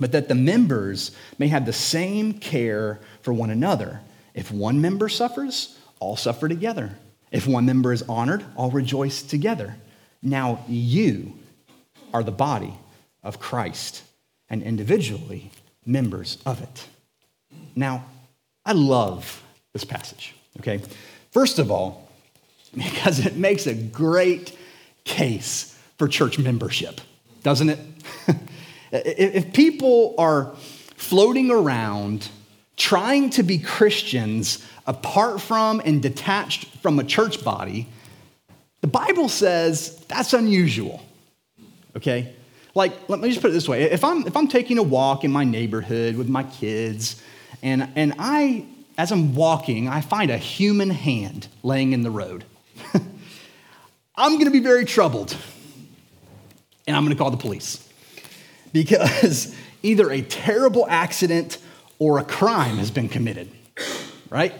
[0.00, 4.00] but that the members may have the same care for one another.
[4.34, 6.96] If one member suffers, all suffer together.
[7.30, 9.76] If one member is honored, all rejoice together.
[10.22, 11.34] Now you
[12.12, 12.72] are the body
[13.22, 14.02] of Christ
[14.48, 15.50] and individually
[15.84, 16.86] members of it.
[17.74, 18.04] Now,
[18.64, 19.42] I love
[19.72, 20.80] this passage, okay?
[21.30, 22.08] First of all,
[22.74, 24.56] because it makes a great
[25.04, 27.00] case for church membership,
[27.42, 27.78] doesn't it?
[28.92, 30.54] If people are
[30.96, 32.28] floating around
[32.76, 37.88] trying to be Christians apart from and detached from a church body,
[38.80, 41.02] the Bible says that's unusual.
[41.96, 42.34] Okay?
[42.74, 43.82] Like, let me just put it this way.
[43.82, 47.20] If I'm, if I'm taking a walk in my neighborhood with my kids,
[47.62, 48.66] and, and I,
[48.96, 52.44] as I'm walking, I find a human hand laying in the road,
[54.14, 55.36] I'm gonna be very troubled.
[56.86, 57.87] And I'm gonna call the police
[58.72, 61.58] because either a terrible accident
[61.98, 63.50] or a crime has been committed,
[64.30, 64.54] right?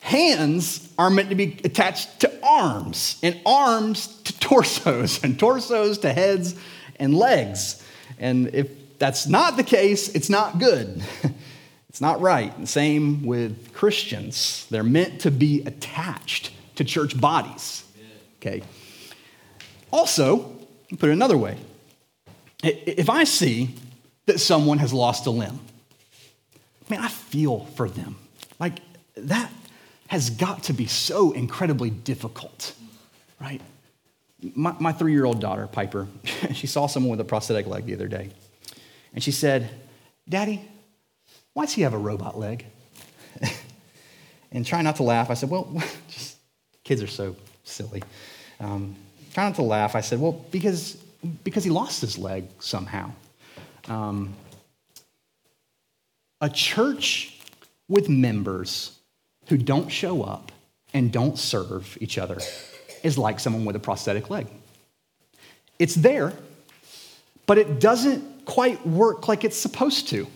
[0.00, 6.12] Hands are meant to be attached to arms, and arms to torsos, and torsos to
[6.12, 6.54] heads
[6.96, 7.82] and legs.
[8.18, 11.02] And if that's not the case, it's not good.
[11.92, 12.56] It's not right.
[12.56, 14.66] And same with Christians.
[14.70, 17.84] They're meant to be attached to church bodies.
[18.36, 18.62] Okay.
[19.90, 20.56] Also,
[20.98, 21.58] put it another way
[22.62, 23.74] if I see
[24.26, 25.58] that someone has lost a limb,
[26.88, 28.16] man, I feel for them.
[28.58, 28.80] Like
[29.16, 29.50] that
[30.08, 32.74] has got to be so incredibly difficult,
[33.40, 33.60] right?
[34.54, 36.06] My, my three year old daughter, Piper,
[36.52, 38.30] she saw someone with a prosthetic leg the other day.
[39.14, 39.70] And she said,
[40.28, 40.68] Daddy,
[41.52, 42.66] why does he have a robot leg?
[44.52, 46.38] and trying not to laugh, I said, Well, just,
[46.84, 48.02] kids are so silly.
[48.60, 48.96] Um,
[49.34, 50.96] trying not to laugh, I said, Well, because
[51.44, 53.12] because he lost his leg somehow.
[53.88, 54.34] Um,
[56.40, 57.38] a church
[57.88, 58.98] with members
[59.48, 60.50] who don't show up
[60.92, 62.38] and don't serve each other
[63.02, 64.46] is like someone with a prosthetic leg.
[65.78, 66.32] It's there,
[67.46, 70.26] but it doesn't quite work like it's supposed to.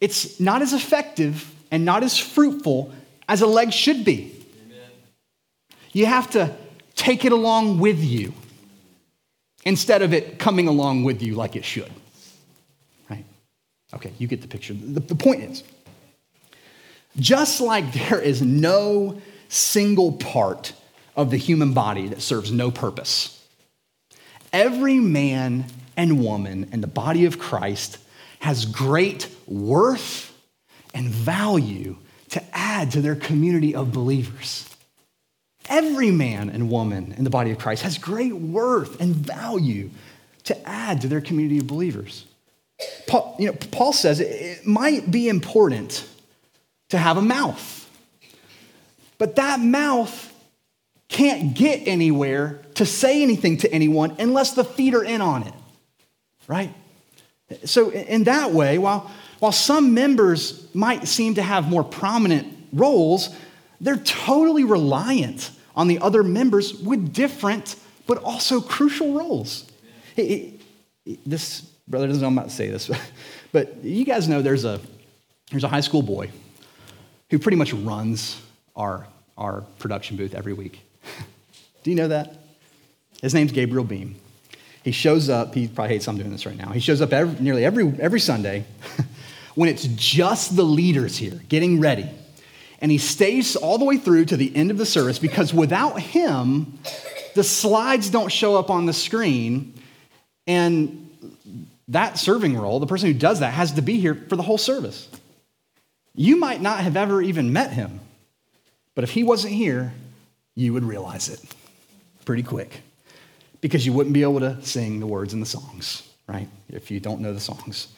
[0.00, 2.92] It's not as effective and not as fruitful
[3.28, 4.34] as a leg should be.
[5.92, 6.54] You have to
[6.94, 8.32] take it along with you
[9.64, 11.90] instead of it coming along with you like it should.
[13.08, 13.24] Right?
[13.94, 14.74] Okay, you get the picture.
[14.74, 15.62] The, the point is
[17.16, 20.72] just like there is no single part
[21.14, 23.38] of the human body that serves no purpose.
[24.52, 27.98] Every man and woman in the body of Christ
[28.40, 30.34] has great worth
[30.94, 31.96] and value
[32.30, 34.71] to add to their community of believers.
[35.68, 39.90] Every man and woman in the body of Christ has great worth and value
[40.44, 42.26] to add to their community of believers.
[43.06, 46.08] Paul, you know, Paul says it might be important
[46.88, 47.88] to have a mouth,
[49.18, 50.32] but that mouth
[51.08, 55.54] can't get anywhere to say anything to anyone unless the feet are in on it,
[56.48, 56.72] right?
[57.64, 63.28] So, in that way, while, while some members might seem to have more prominent roles,
[63.82, 67.76] they're totally reliant on the other members with different
[68.06, 69.70] but also crucial roles.
[70.16, 70.60] It,
[71.04, 72.90] it, this brother doesn't know I'm about to say this,
[73.52, 74.80] but you guys know there's a,
[75.50, 76.30] there's a high school boy
[77.30, 78.40] who pretty much runs
[78.76, 79.06] our,
[79.36, 80.80] our production booth every week.
[81.82, 82.36] Do you know that?
[83.20, 84.16] His name's Gabriel Beam.
[84.84, 86.70] He shows up, he probably hates I'm doing this right now.
[86.70, 88.64] He shows up every, nearly every, every Sunday
[89.54, 92.08] when it's just the leaders here getting ready.
[92.82, 96.00] And he stays all the way through to the end of the service because without
[96.00, 96.78] him,
[97.34, 99.72] the slides don't show up on the screen.
[100.48, 101.08] And
[101.88, 104.58] that serving role, the person who does that, has to be here for the whole
[104.58, 105.08] service.
[106.14, 108.00] You might not have ever even met him,
[108.96, 109.94] but if he wasn't here,
[110.56, 111.40] you would realize it
[112.24, 112.82] pretty quick
[113.60, 116.48] because you wouldn't be able to sing the words in the songs, right?
[116.68, 117.88] If you don't know the songs,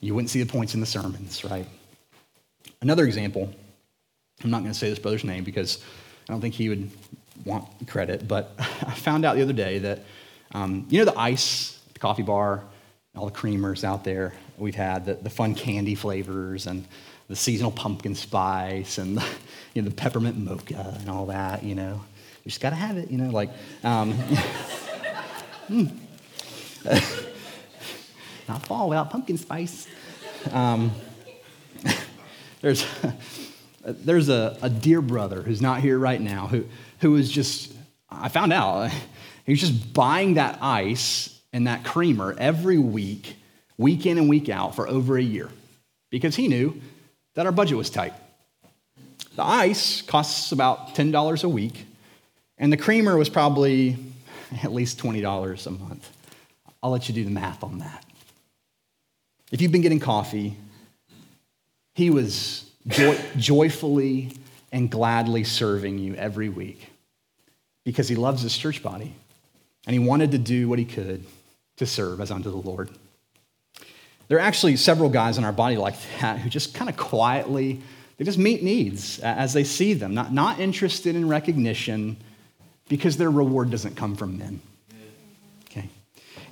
[0.00, 1.66] you wouldn't see the points in the sermons, right?
[2.80, 3.54] Another example,
[4.44, 5.82] I'm not going to say this brother's name because
[6.28, 6.90] I don't think he would
[7.44, 10.00] want credit, but I found out the other day that,
[10.52, 12.64] um, you know, the ice, the coffee bar,
[13.16, 16.86] all the creamers out there we've had, the, the fun candy flavors and
[17.28, 19.26] the seasonal pumpkin spice and the,
[19.74, 22.02] you know, the peppermint mocha and all that, you know.
[22.44, 23.50] You just got to have it, you know, like.
[23.82, 24.12] Um,
[25.68, 25.90] mm.
[28.48, 29.88] Not fall without pumpkin spice.
[30.52, 30.92] Um,
[32.60, 32.86] there's
[33.86, 36.64] Uh, there's a, a dear brother who's not here right now who,
[37.00, 37.72] who was just,
[38.10, 38.90] I found out,
[39.46, 43.36] he was just buying that ice and that creamer every week,
[43.78, 45.48] week in and week out for over a year
[46.10, 46.80] because he knew
[47.34, 48.14] that our budget was tight.
[49.36, 51.86] The ice costs about $10 a week,
[52.58, 53.96] and the creamer was probably
[54.62, 56.10] at least $20 a month.
[56.82, 58.04] I'll let you do the math on that.
[59.52, 60.56] If you've been getting coffee,
[61.94, 64.32] he was joy- joyfully
[64.72, 66.88] and gladly serving you every week
[67.84, 69.14] because he loves his church body
[69.86, 71.24] and he wanted to do what he could
[71.76, 72.90] to serve as unto the Lord.
[74.28, 77.80] There are actually several guys in our body like that who just kind of quietly,
[78.16, 82.16] they just meet needs as they see them, not, not interested in recognition
[82.88, 84.60] because their reward doesn't come from men.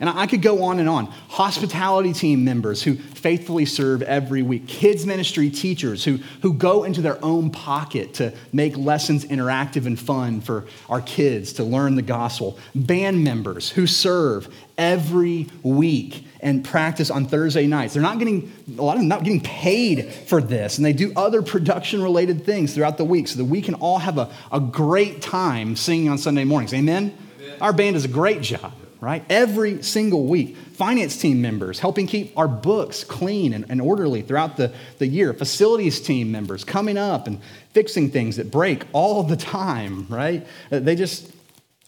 [0.01, 1.07] And I could go on and on.
[1.29, 7.01] Hospitality team members who faithfully serve every week, kids' ministry teachers who, who go into
[7.01, 12.03] their own pocket to make lessons interactive and fun for our kids to learn the
[12.03, 17.95] gospel, band members who serve every week and practice on Thursday nights.
[17.95, 21.13] They're not getting, a lot of them not getting paid for this, and they do
[21.17, 24.61] other production related things throughout the week so that we can all have a, a
[24.61, 26.75] great time singing on Sunday mornings.
[26.75, 27.17] Amen?
[27.41, 27.59] Amen?
[27.61, 28.73] Our band does a great job
[29.05, 29.25] right?
[29.29, 30.57] Every single week.
[30.57, 35.33] Finance team members helping keep our books clean and, and, orderly throughout the, the year.
[35.33, 37.41] Facilities team members coming up and
[37.73, 40.47] fixing things that break all the time, right?
[40.73, 41.31] Uh, they just,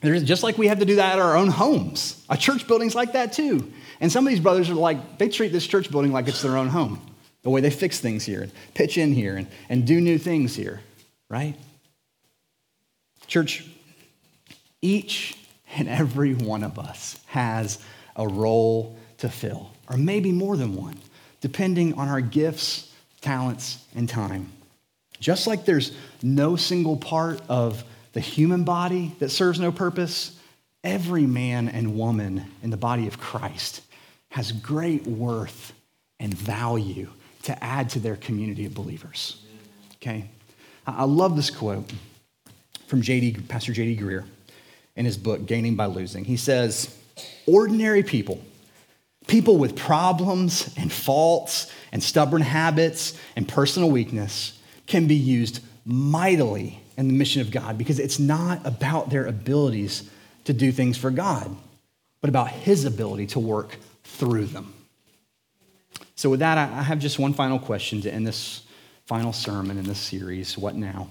[0.03, 2.25] they're just like we have to do that at our own homes.
[2.29, 3.73] A church building's like that too.
[4.01, 6.57] And some of these brothers are like, they treat this church building like it's their
[6.57, 7.01] own home.
[7.43, 10.55] The way they fix things here and pitch in here and, and do new things
[10.55, 10.81] here,
[11.29, 11.55] right?
[13.27, 13.65] Church,
[14.83, 15.37] each
[15.75, 17.79] and every one of us has
[18.15, 20.99] a role to fill, or maybe more than one,
[21.41, 24.51] depending on our gifts, talents, and time.
[25.21, 30.39] Just like there's no single part of the human body that serves no purpose,
[30.85, 33.83] every man and woman in the body of Christ
[34.31, 35.73] has great worth
[36.21, 37.09] and value
[37.43, 39.43] to add to their community of believers.
[39.97, 40.29] Okay?
[40.87, 41.91] I love this quote
[42.87, 44.01] from JD, Pastor J.D.
[44.01, 44.25] Greear
[44.97, 46.25] in his book, Gaining by Losing.
[46.25, 46.95] He says,
[47.47, 48.43] Ordinary people,
[49.27, 56.81] people with problems and faults and stubborn habits and personal weakness, can be used mightily
[56.97, 60.09] in the mission of God because it's not about their abilities
[60.45, 61.55] to do things for God,
[62.21, 64.73] but about His ability to work through them.
[66.15, 68.63] So, with that, I have just one final question to end this
[69.05, 71.11] final sermon in this series What now?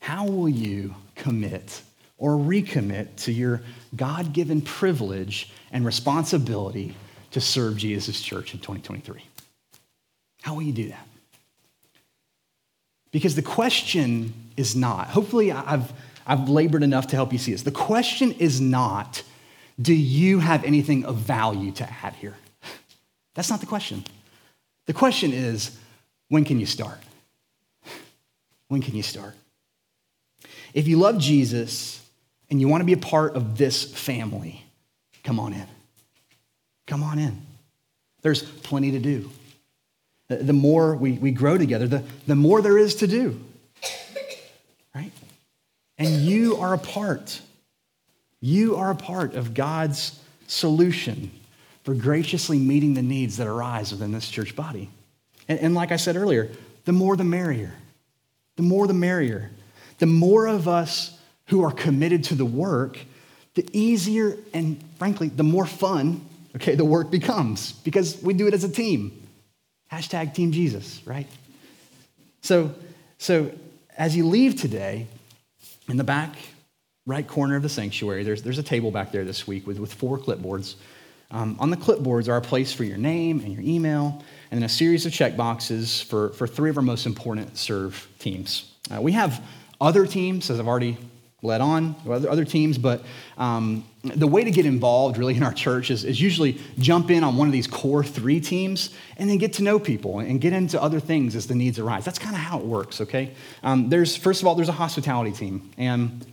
[0.00, 1.82] How will you commit
[2.18, 3.62] or recommit to your
[3.94, 6.94] God given privilege and responsibility
[7.32, 9.22] to serve Jesus' church in 2023?
[10.42, 11.06] How will you do that?
[13.10, 15.92] Because the question is not, hopefully, I've,
[16.26, 17.62] I've labored enough to help you see this.
[17.62, 19.22] The question is not,
[19.80, 22.36] do you have anything of value to add here?
[23.34, 24.04] That's not the question.
[24.86, 25.78] The question is,
[26.28, 26.98] when can you start?
[28.68, 29.34] When can you start?
[30.74, 32.05] If you love Jesus
[32.50, 34.64] and you want to be a part of this family,
[35.24, 35.66] come on in.
[36.86, 37.42] Come on in.
[38.22, 39.30] There's plenty to do.
[40.28, 43.40] The more we, we grow together, the, the more there is to do.
[44.94, 45.12] Right?
[45.98, 47.40] And you are a part.
[48.40, 51.30] You are a part of God's solution
[51.84, 54.90] for graciously meeting the needs that arise within this church body.
[55.48, 56.50] And, and like I said earlier,
[56.84, 57.74] the more the merrier.
[58.56, 59.50] The more the merrier.
[59.98, 61.15] The more of us
[61.48, 62.98] who are committed to the work,
[63.54, 66.20] the easier and frankly, the more fun,
[66.56, 69.22] okay, the work becomes because we do it as a team.
[69.92, 71.26] Hashtag Team Jesus, right?
[72.42, 72.74] So,
[73.18, 73.52] so
[73.96, 75.06] as you leave today,
[75.88, 76.34] in the back
[77.06, 79.94] right corner of the sanctuary, there's, there's a table back there this week with, with
[79.94, 80.74] four clipboards.
[81.30, 84.64] Um, on the clipboards are a place for your name and your email, and then
[84.64, 88.72] a series of check boxes for, for three of our most important serve teams.
[88.94, 89.42] Uh, we have
[89.80, 90.96] other teams, as I've already
[91.46, 93.02] led on, other, other teams, but
[93.38, 97.24] um, the way to get involved really in our church is, is usually jump in
[97.24, 100.52] on one of these core three teams and then get to know people and get
[100.52, 102.04] into other things as the needs arise.
[102.04, 103.34] That's kind of how it works, okay?
[103.62, 106.24] Um, there's, first of all, there's a hospitality team, and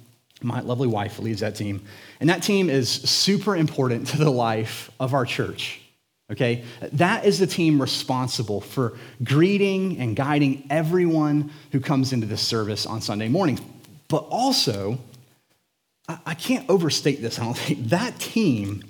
[0.41, 1.85] my lovely wife leads that team.
[2.19, 5.79] And that team is super important to the life of our church.
[6.31, 6.63] Okay?
[6.93, 12.85] That is the team responsible for greeting and guiding everyone who comes into this service
[12.85, 13.61] on Sunday mornings.
[14.13, 14.99] But also,
[16.07, 17.87] I can't overstate this, I don't think.
[17.89, 18.83] That team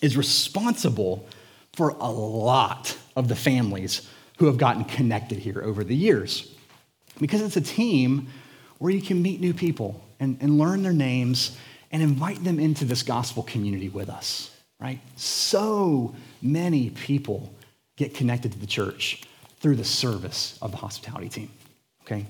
[0.00, 1.26] is responsible
[1.72, 6.48] for a lot of the families who have gotten connected here over the years.
[7.20, 8.28] Because it's a team
[8.78, 11.56] where you can meet new people and, and learn their names
[11.90, 15.00] and invite them into this gospel community with us, right?
[15.16, 17.52] So many people
[17.96, 19.22] get connected to the church
[19.58, 21.50] through the service of the hospitality team,
[22.04, 22.26] okay?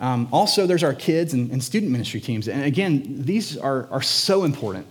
[0.00, 2.48] Um, also, there's our kids and, and, student ministry teams.
[2.48, 4.86] And again, these are, are so important.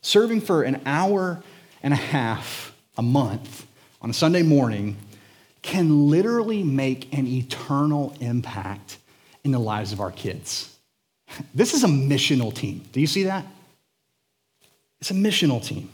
[0.00, 1.42] Serving for an hour
[1.82, 3.66] and a half a month
[4.00, 4.96] on a Sunday morning
[5.60, 8.96] can literally make an eternal impact
[9.44, 10.74] in the lives of our kids.
[11.54, 12.84] This is a missional team.
[12.92, 13.44] Do you see that?
[15.00, 15.90] It's a missional team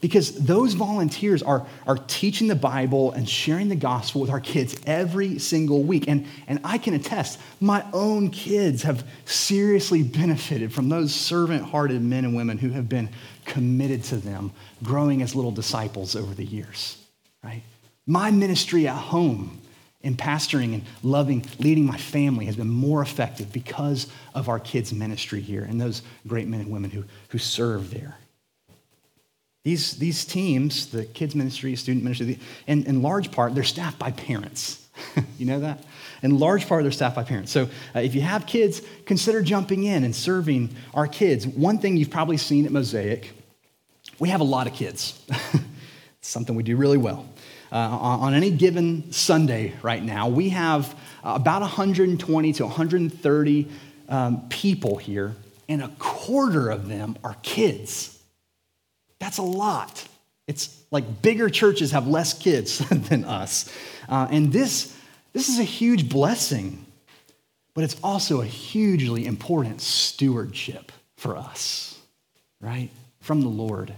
[0.00, 4.80] because those volunteers are, are teaching the Bible and sharing the gospel with our kids
[4.86, 6.06] every single week.
[6.08, 12.02] And, and I can attest, my own kids have seriously benefited from those servant hearted
[12.02, 13.08] men and women who have been
[13.44, 16.98] committed to them, growing as little disciples over the years,
[17.42, 17.62] right?
[18.06, 19.60] My ministry at home
[20.02, 24.92] in pastoring and loving, leading my family has been more effective because of our kids'
[24.92, 28.16] ministry here and those great men and women who, who serve there.
[29.68, 34.12] These, these teams, the kids' ministry, student ministry, in, in large part, they're staffed by
[34.12, 34.88] parents.
[35.38, 35.84] you know that?
[36.22, 37.52] In large part, they're staffed by parents.
[37.52, 41.46] So uh, if you have kids, consider jumping in and serving our kids.
[41.46, 43.30] One thing you've probably seen at Mosaic,
[44.18, 45.22] we have a lot of kids.
[45.28, 47.28] it's something we do really well.
[47.70, 53.68] Uh, on any given Sunday right now, we have about 120 to 130
[54.08, 55.36] um, people here,
[55.68, 58.17] and a quarter of them are kids.
[59.18, 60.06] That's a lot.
[60.46, 63.72] It's like bigger churches have less kids than us.
[64.08, 64.96] Uh, and this,
[65.32, 66.84] this is a huge blessing,
[67.74, 71.98] but it's also a hugely important stewardship for us,
[72.60, 72.90] right?
[73.20, 73.92] From the Lord.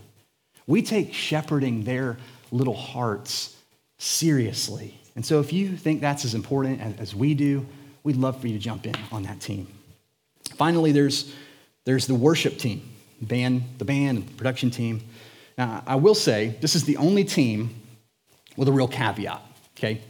[0.66, 2.16] We take shepherding their
[2.50, 3.56] little hearts
[3.98, 4.98] seriously.
[5.14, 7.66] And so if you think that's as important as, we do,
[8.02, 9.66] we'd love for you to jump in on that team.
[10.56, 11.32] Finally, there's,
[11.84, 12.82] there's the worship team,
[13.20, 15.02] band, the band and production team.
[15.58, 17.70] Now, I will say this is the only team
[18.56, 19.42] with a real caveat,
[19.76, 20.00] okay?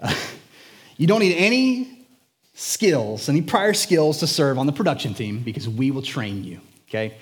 [0.00, 0.14] Uh,
[0.96, 2.06] you don't need any
[2.54, 6.60] skills, any prior skills to serve on the production team because we will train you,
[6.88, 7.14] okay?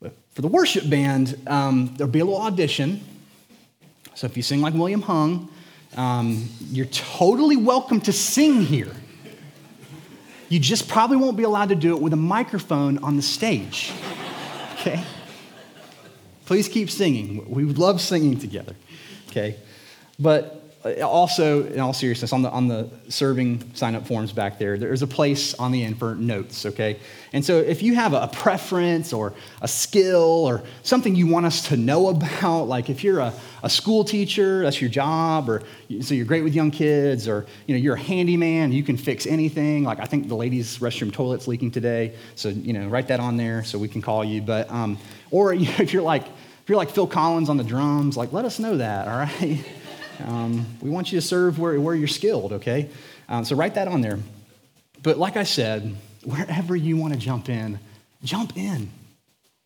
[0.00, 3.00] But for the worship band, um, there'll be a little audition
[4.14, 5.48] so if you sing like William Hung,
[5.96, 8.92] um, you're totally welcome to sing here.
[10.48, 13.92] You just probably won't be allowed to do it with a microphone on the stage.
[14.86, 15.02] Okay?
[16.44, 17.48] Please keep singing.
[17.48, 18.76] We love singing together.
[19.30, 19.56] Okay?
[20.18, 24.76] But also, in all seriousness, on the, on the serving sign up forms back there,
[24.76, 26.98] there's a place on the end for notes, okay?
[27.32, 29.32] And so if you have a preference or
[29.62, 33.32] a skill or something you want us to know about, like if you're a,
[33.62, 35.62] a school teacher, that's your job, or
[36.02, 39.26] so you're great with young kids, or you know, you're a handyman, you can fix
[39.26, 39.84] anything.
[39.84, 43.38] Like I think the ladies' restroom toilet's leaking today, so you know, write that on
[43.38, 44.42] there so we can call you.
[44.42, 44.98] But, um,
[45.30, 48.58] or if you're like, if you're like Phil Collins on the drums, like let us
[48.58, 49.64] know that, all right?
[50.20, 52.90] Um, we want you to serve where, where you're skilled, okay?
[53.28, 54.18] Um, so write that on there.
[55.02, 55.94] But like I said,
[56.24, 57.78] wherever you want to jump in,
[58.22, 58.90] jump in.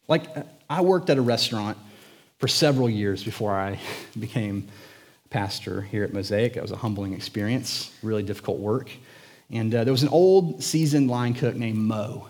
[0.09, 0.27] Like
[0.69, 1.79] I worked at a restaurant
[2.39, 3.79] for several years before I
[4.19, 4.69] became
[5.31, 6.57] pastor here at Mosaic.
[6.57, 8.91] It was a humbling experience, really difficult work.
[9.51, 12.29] And uh, there was an old seasoned line cook named Mo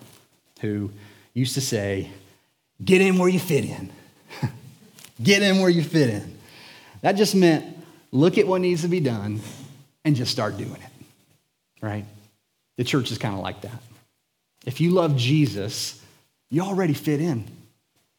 [0.60, 0.90] who
[1.34, 2.10] used to say,
[2.84, 3.90] Get in where you fit in.
[5.22, 6.38] Get in where you fit in.
[7.00, 7.77] That just meant
[8.10, 9.40] look at what needs to be done
[10.04, 11.04] and just start doing it,
[11.82, 12.04] right?
[12.76, 13.82] The church is kind of like that.
[14.64, 16.02] If you love Jesus,
[16.50, 17.44] you already fit in.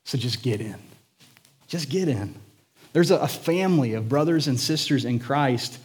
[0.04, 0.76] So just get in.
[1.68, 2.36] Just get in.
[2.94, 5.78] There's a family of brothers and sisters in Christ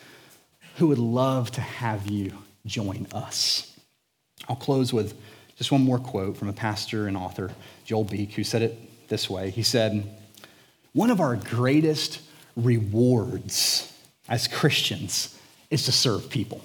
[0.76, 2.32] who would love to have you
[2.66, 3.70] join us.
[4.48, 5.18] I'll close with
[5.56, 7.50] just one more quote from a pastor and author,
[7.84, 9.50] Joel Beeke, who said it this way.
[9.50, 10.10] He said,
[10.92, 12.20] One of our greatest
[12.56, 13.93] rewards
[14.28, 15.38] as Christians
[15.70, 16.60] is to serve people.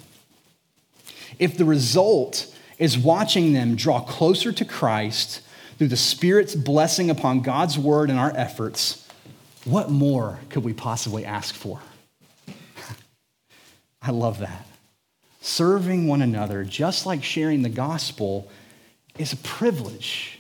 [1.38, 5.42] If the result is watching them draw closer to Christ
[5.78, 9.08] through the Spirit's blessing upon God's word and our efforts,
[9.66, 11.82] what more could we possibly ask for?
[14.02, 14.66] I love that.
[15.42, 18.50] Serving one another, just like sharing the gospel,
[19.18, 20.40] is a privilege.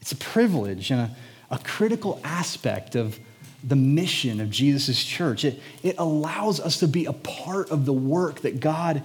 [0.00, 1.16] It's a privilege and a,
[1.50, 3.18] a critical aspect of
[3.62, 5.44] the mission of Jesus' church.
[5.44, 9.02] It, it allows us to be a part of the work that God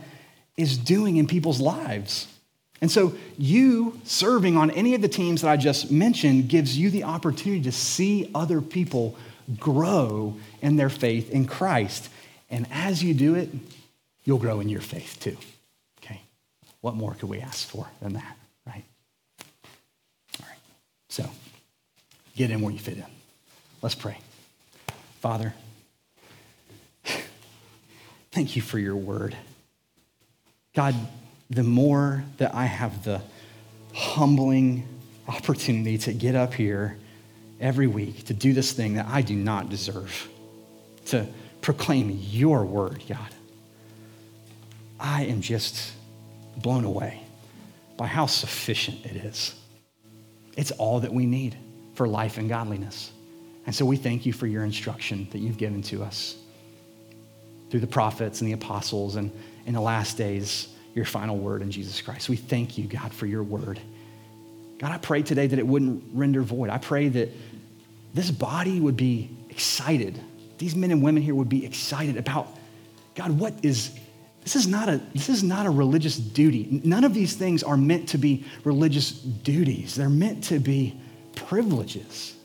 [0.57, 2.27] is doing in people's lives.
[2.81, 6.89] And so, you serving on any of the teams that I just mentioned gives you
[6.89, 9.15] the opportunity to see other people
[9.57, 12.09] grow in their faith in Christ.
[12.49, 13.49] And as you do it,
[14.25, 15.37] you'll grow in your faith too.
[16.03, 16.21] Okay?
[16.81, 18.37] What more could we ask for than that,
[18.67, 18.83] right?
[20.41, 20.59] All right.
[21.07, 21.29] So,
[22.35, 23.05] get in where you fit in.
[23.81, 24.17] Let's pray.
[25.23, 25.53] Father,
[28.33, 29.37] thank you for your word.
[30.75, 30.93] God,
[31.49, 33.21] the more that I have the
[33.93, 34.85] humbling
[35.29, 36.97] opportunity to get up here
[37.61, 40.27] every week to do this thing that I do not deserve,
[41.05, 41.25] to
[41.61, 43.33] proclaim your word, God,
[44.99, 45.93] I am just
[46.57, 47.23] blown away
[47.95, 49.55] by how sufficient it is.
[50.57, 51.55] It's all that we need
[51.93, 53.13] for life and godliness.
[53.65, 56.35] And so we thank you for your instruction that you've given to us
[57.69, 59.31] through the prophets and the apostles and
[59.65, 62.29] in the last days, your final word in Jesus Christ.
[62.29, 63.79] We thank you, God, for your word.
[64.77, 66.69] God, I pray today that it wouldn't render void.
[66.69, 67.29] I pray that
[68.13, 70.19] this body would be excited.
[70.57, 72.47] These men and women here would be excited about,
[73.15, 73.97] God, what is
[74.43, 76.81] this is not a this is not a religious duty.
[76.83, 79.95] None of these things are meant to be religious duties.
[79.95, 80.99] They're meant to be
[81.35, 82.35] privileges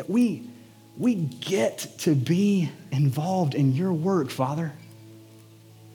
[0.00, 0.42] that we,
[0.96, 4.72] we get to be involved in your work, Father.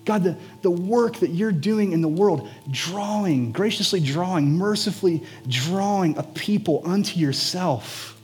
[0.06, 6.20] God, the, the work that you're doing in the world, drawing, graciously drawing, mercifully drawing
[6.20, 8.22] a people unto yourself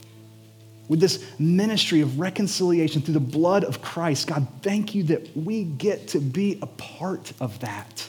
[0.88, 4.28] with this ministry of reconciliation through the blood of Christ.
[4.28, 8.08] God, thank you that we get to be a part of that.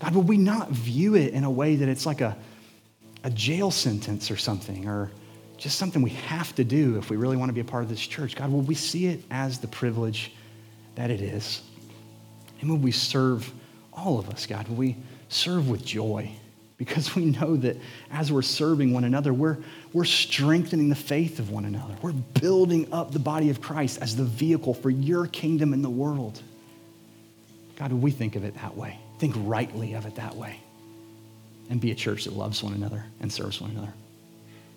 [0.00, 2.36] God, would we not view it in a way that it's like a,
[3.22, 5.12] a jail sentence or something, or
[5.58, 7.88] just something we have to do if we really want to be a part of
[7.88, 8.36] this church.
[8.36, 10.32] God, will we see it as the privilege
[10.96, 11.62] that it is?
[12.60, 13.50] And will we serve
[13.92, 14.68] all of us, God?
[14.68, 14.96] Will we
[15.28, 16.30] serve with joy?
[16.78, 17.78] Because we know that
[18.10, 19.56] as we're serving one another, we're,
[19.94, 21.94] we're strengthening the faith of one another.
[22.02, 25.90] We're building up the body of Christ as the vehicle for your kingdom in the
[25.90, 26.42] world.
[27.76, 28.98] God, will we think of it that way?
[29.18, 30.60] Think rightly of it that way.
[31.70, 33.92] And be a church that loves one another and serves one another.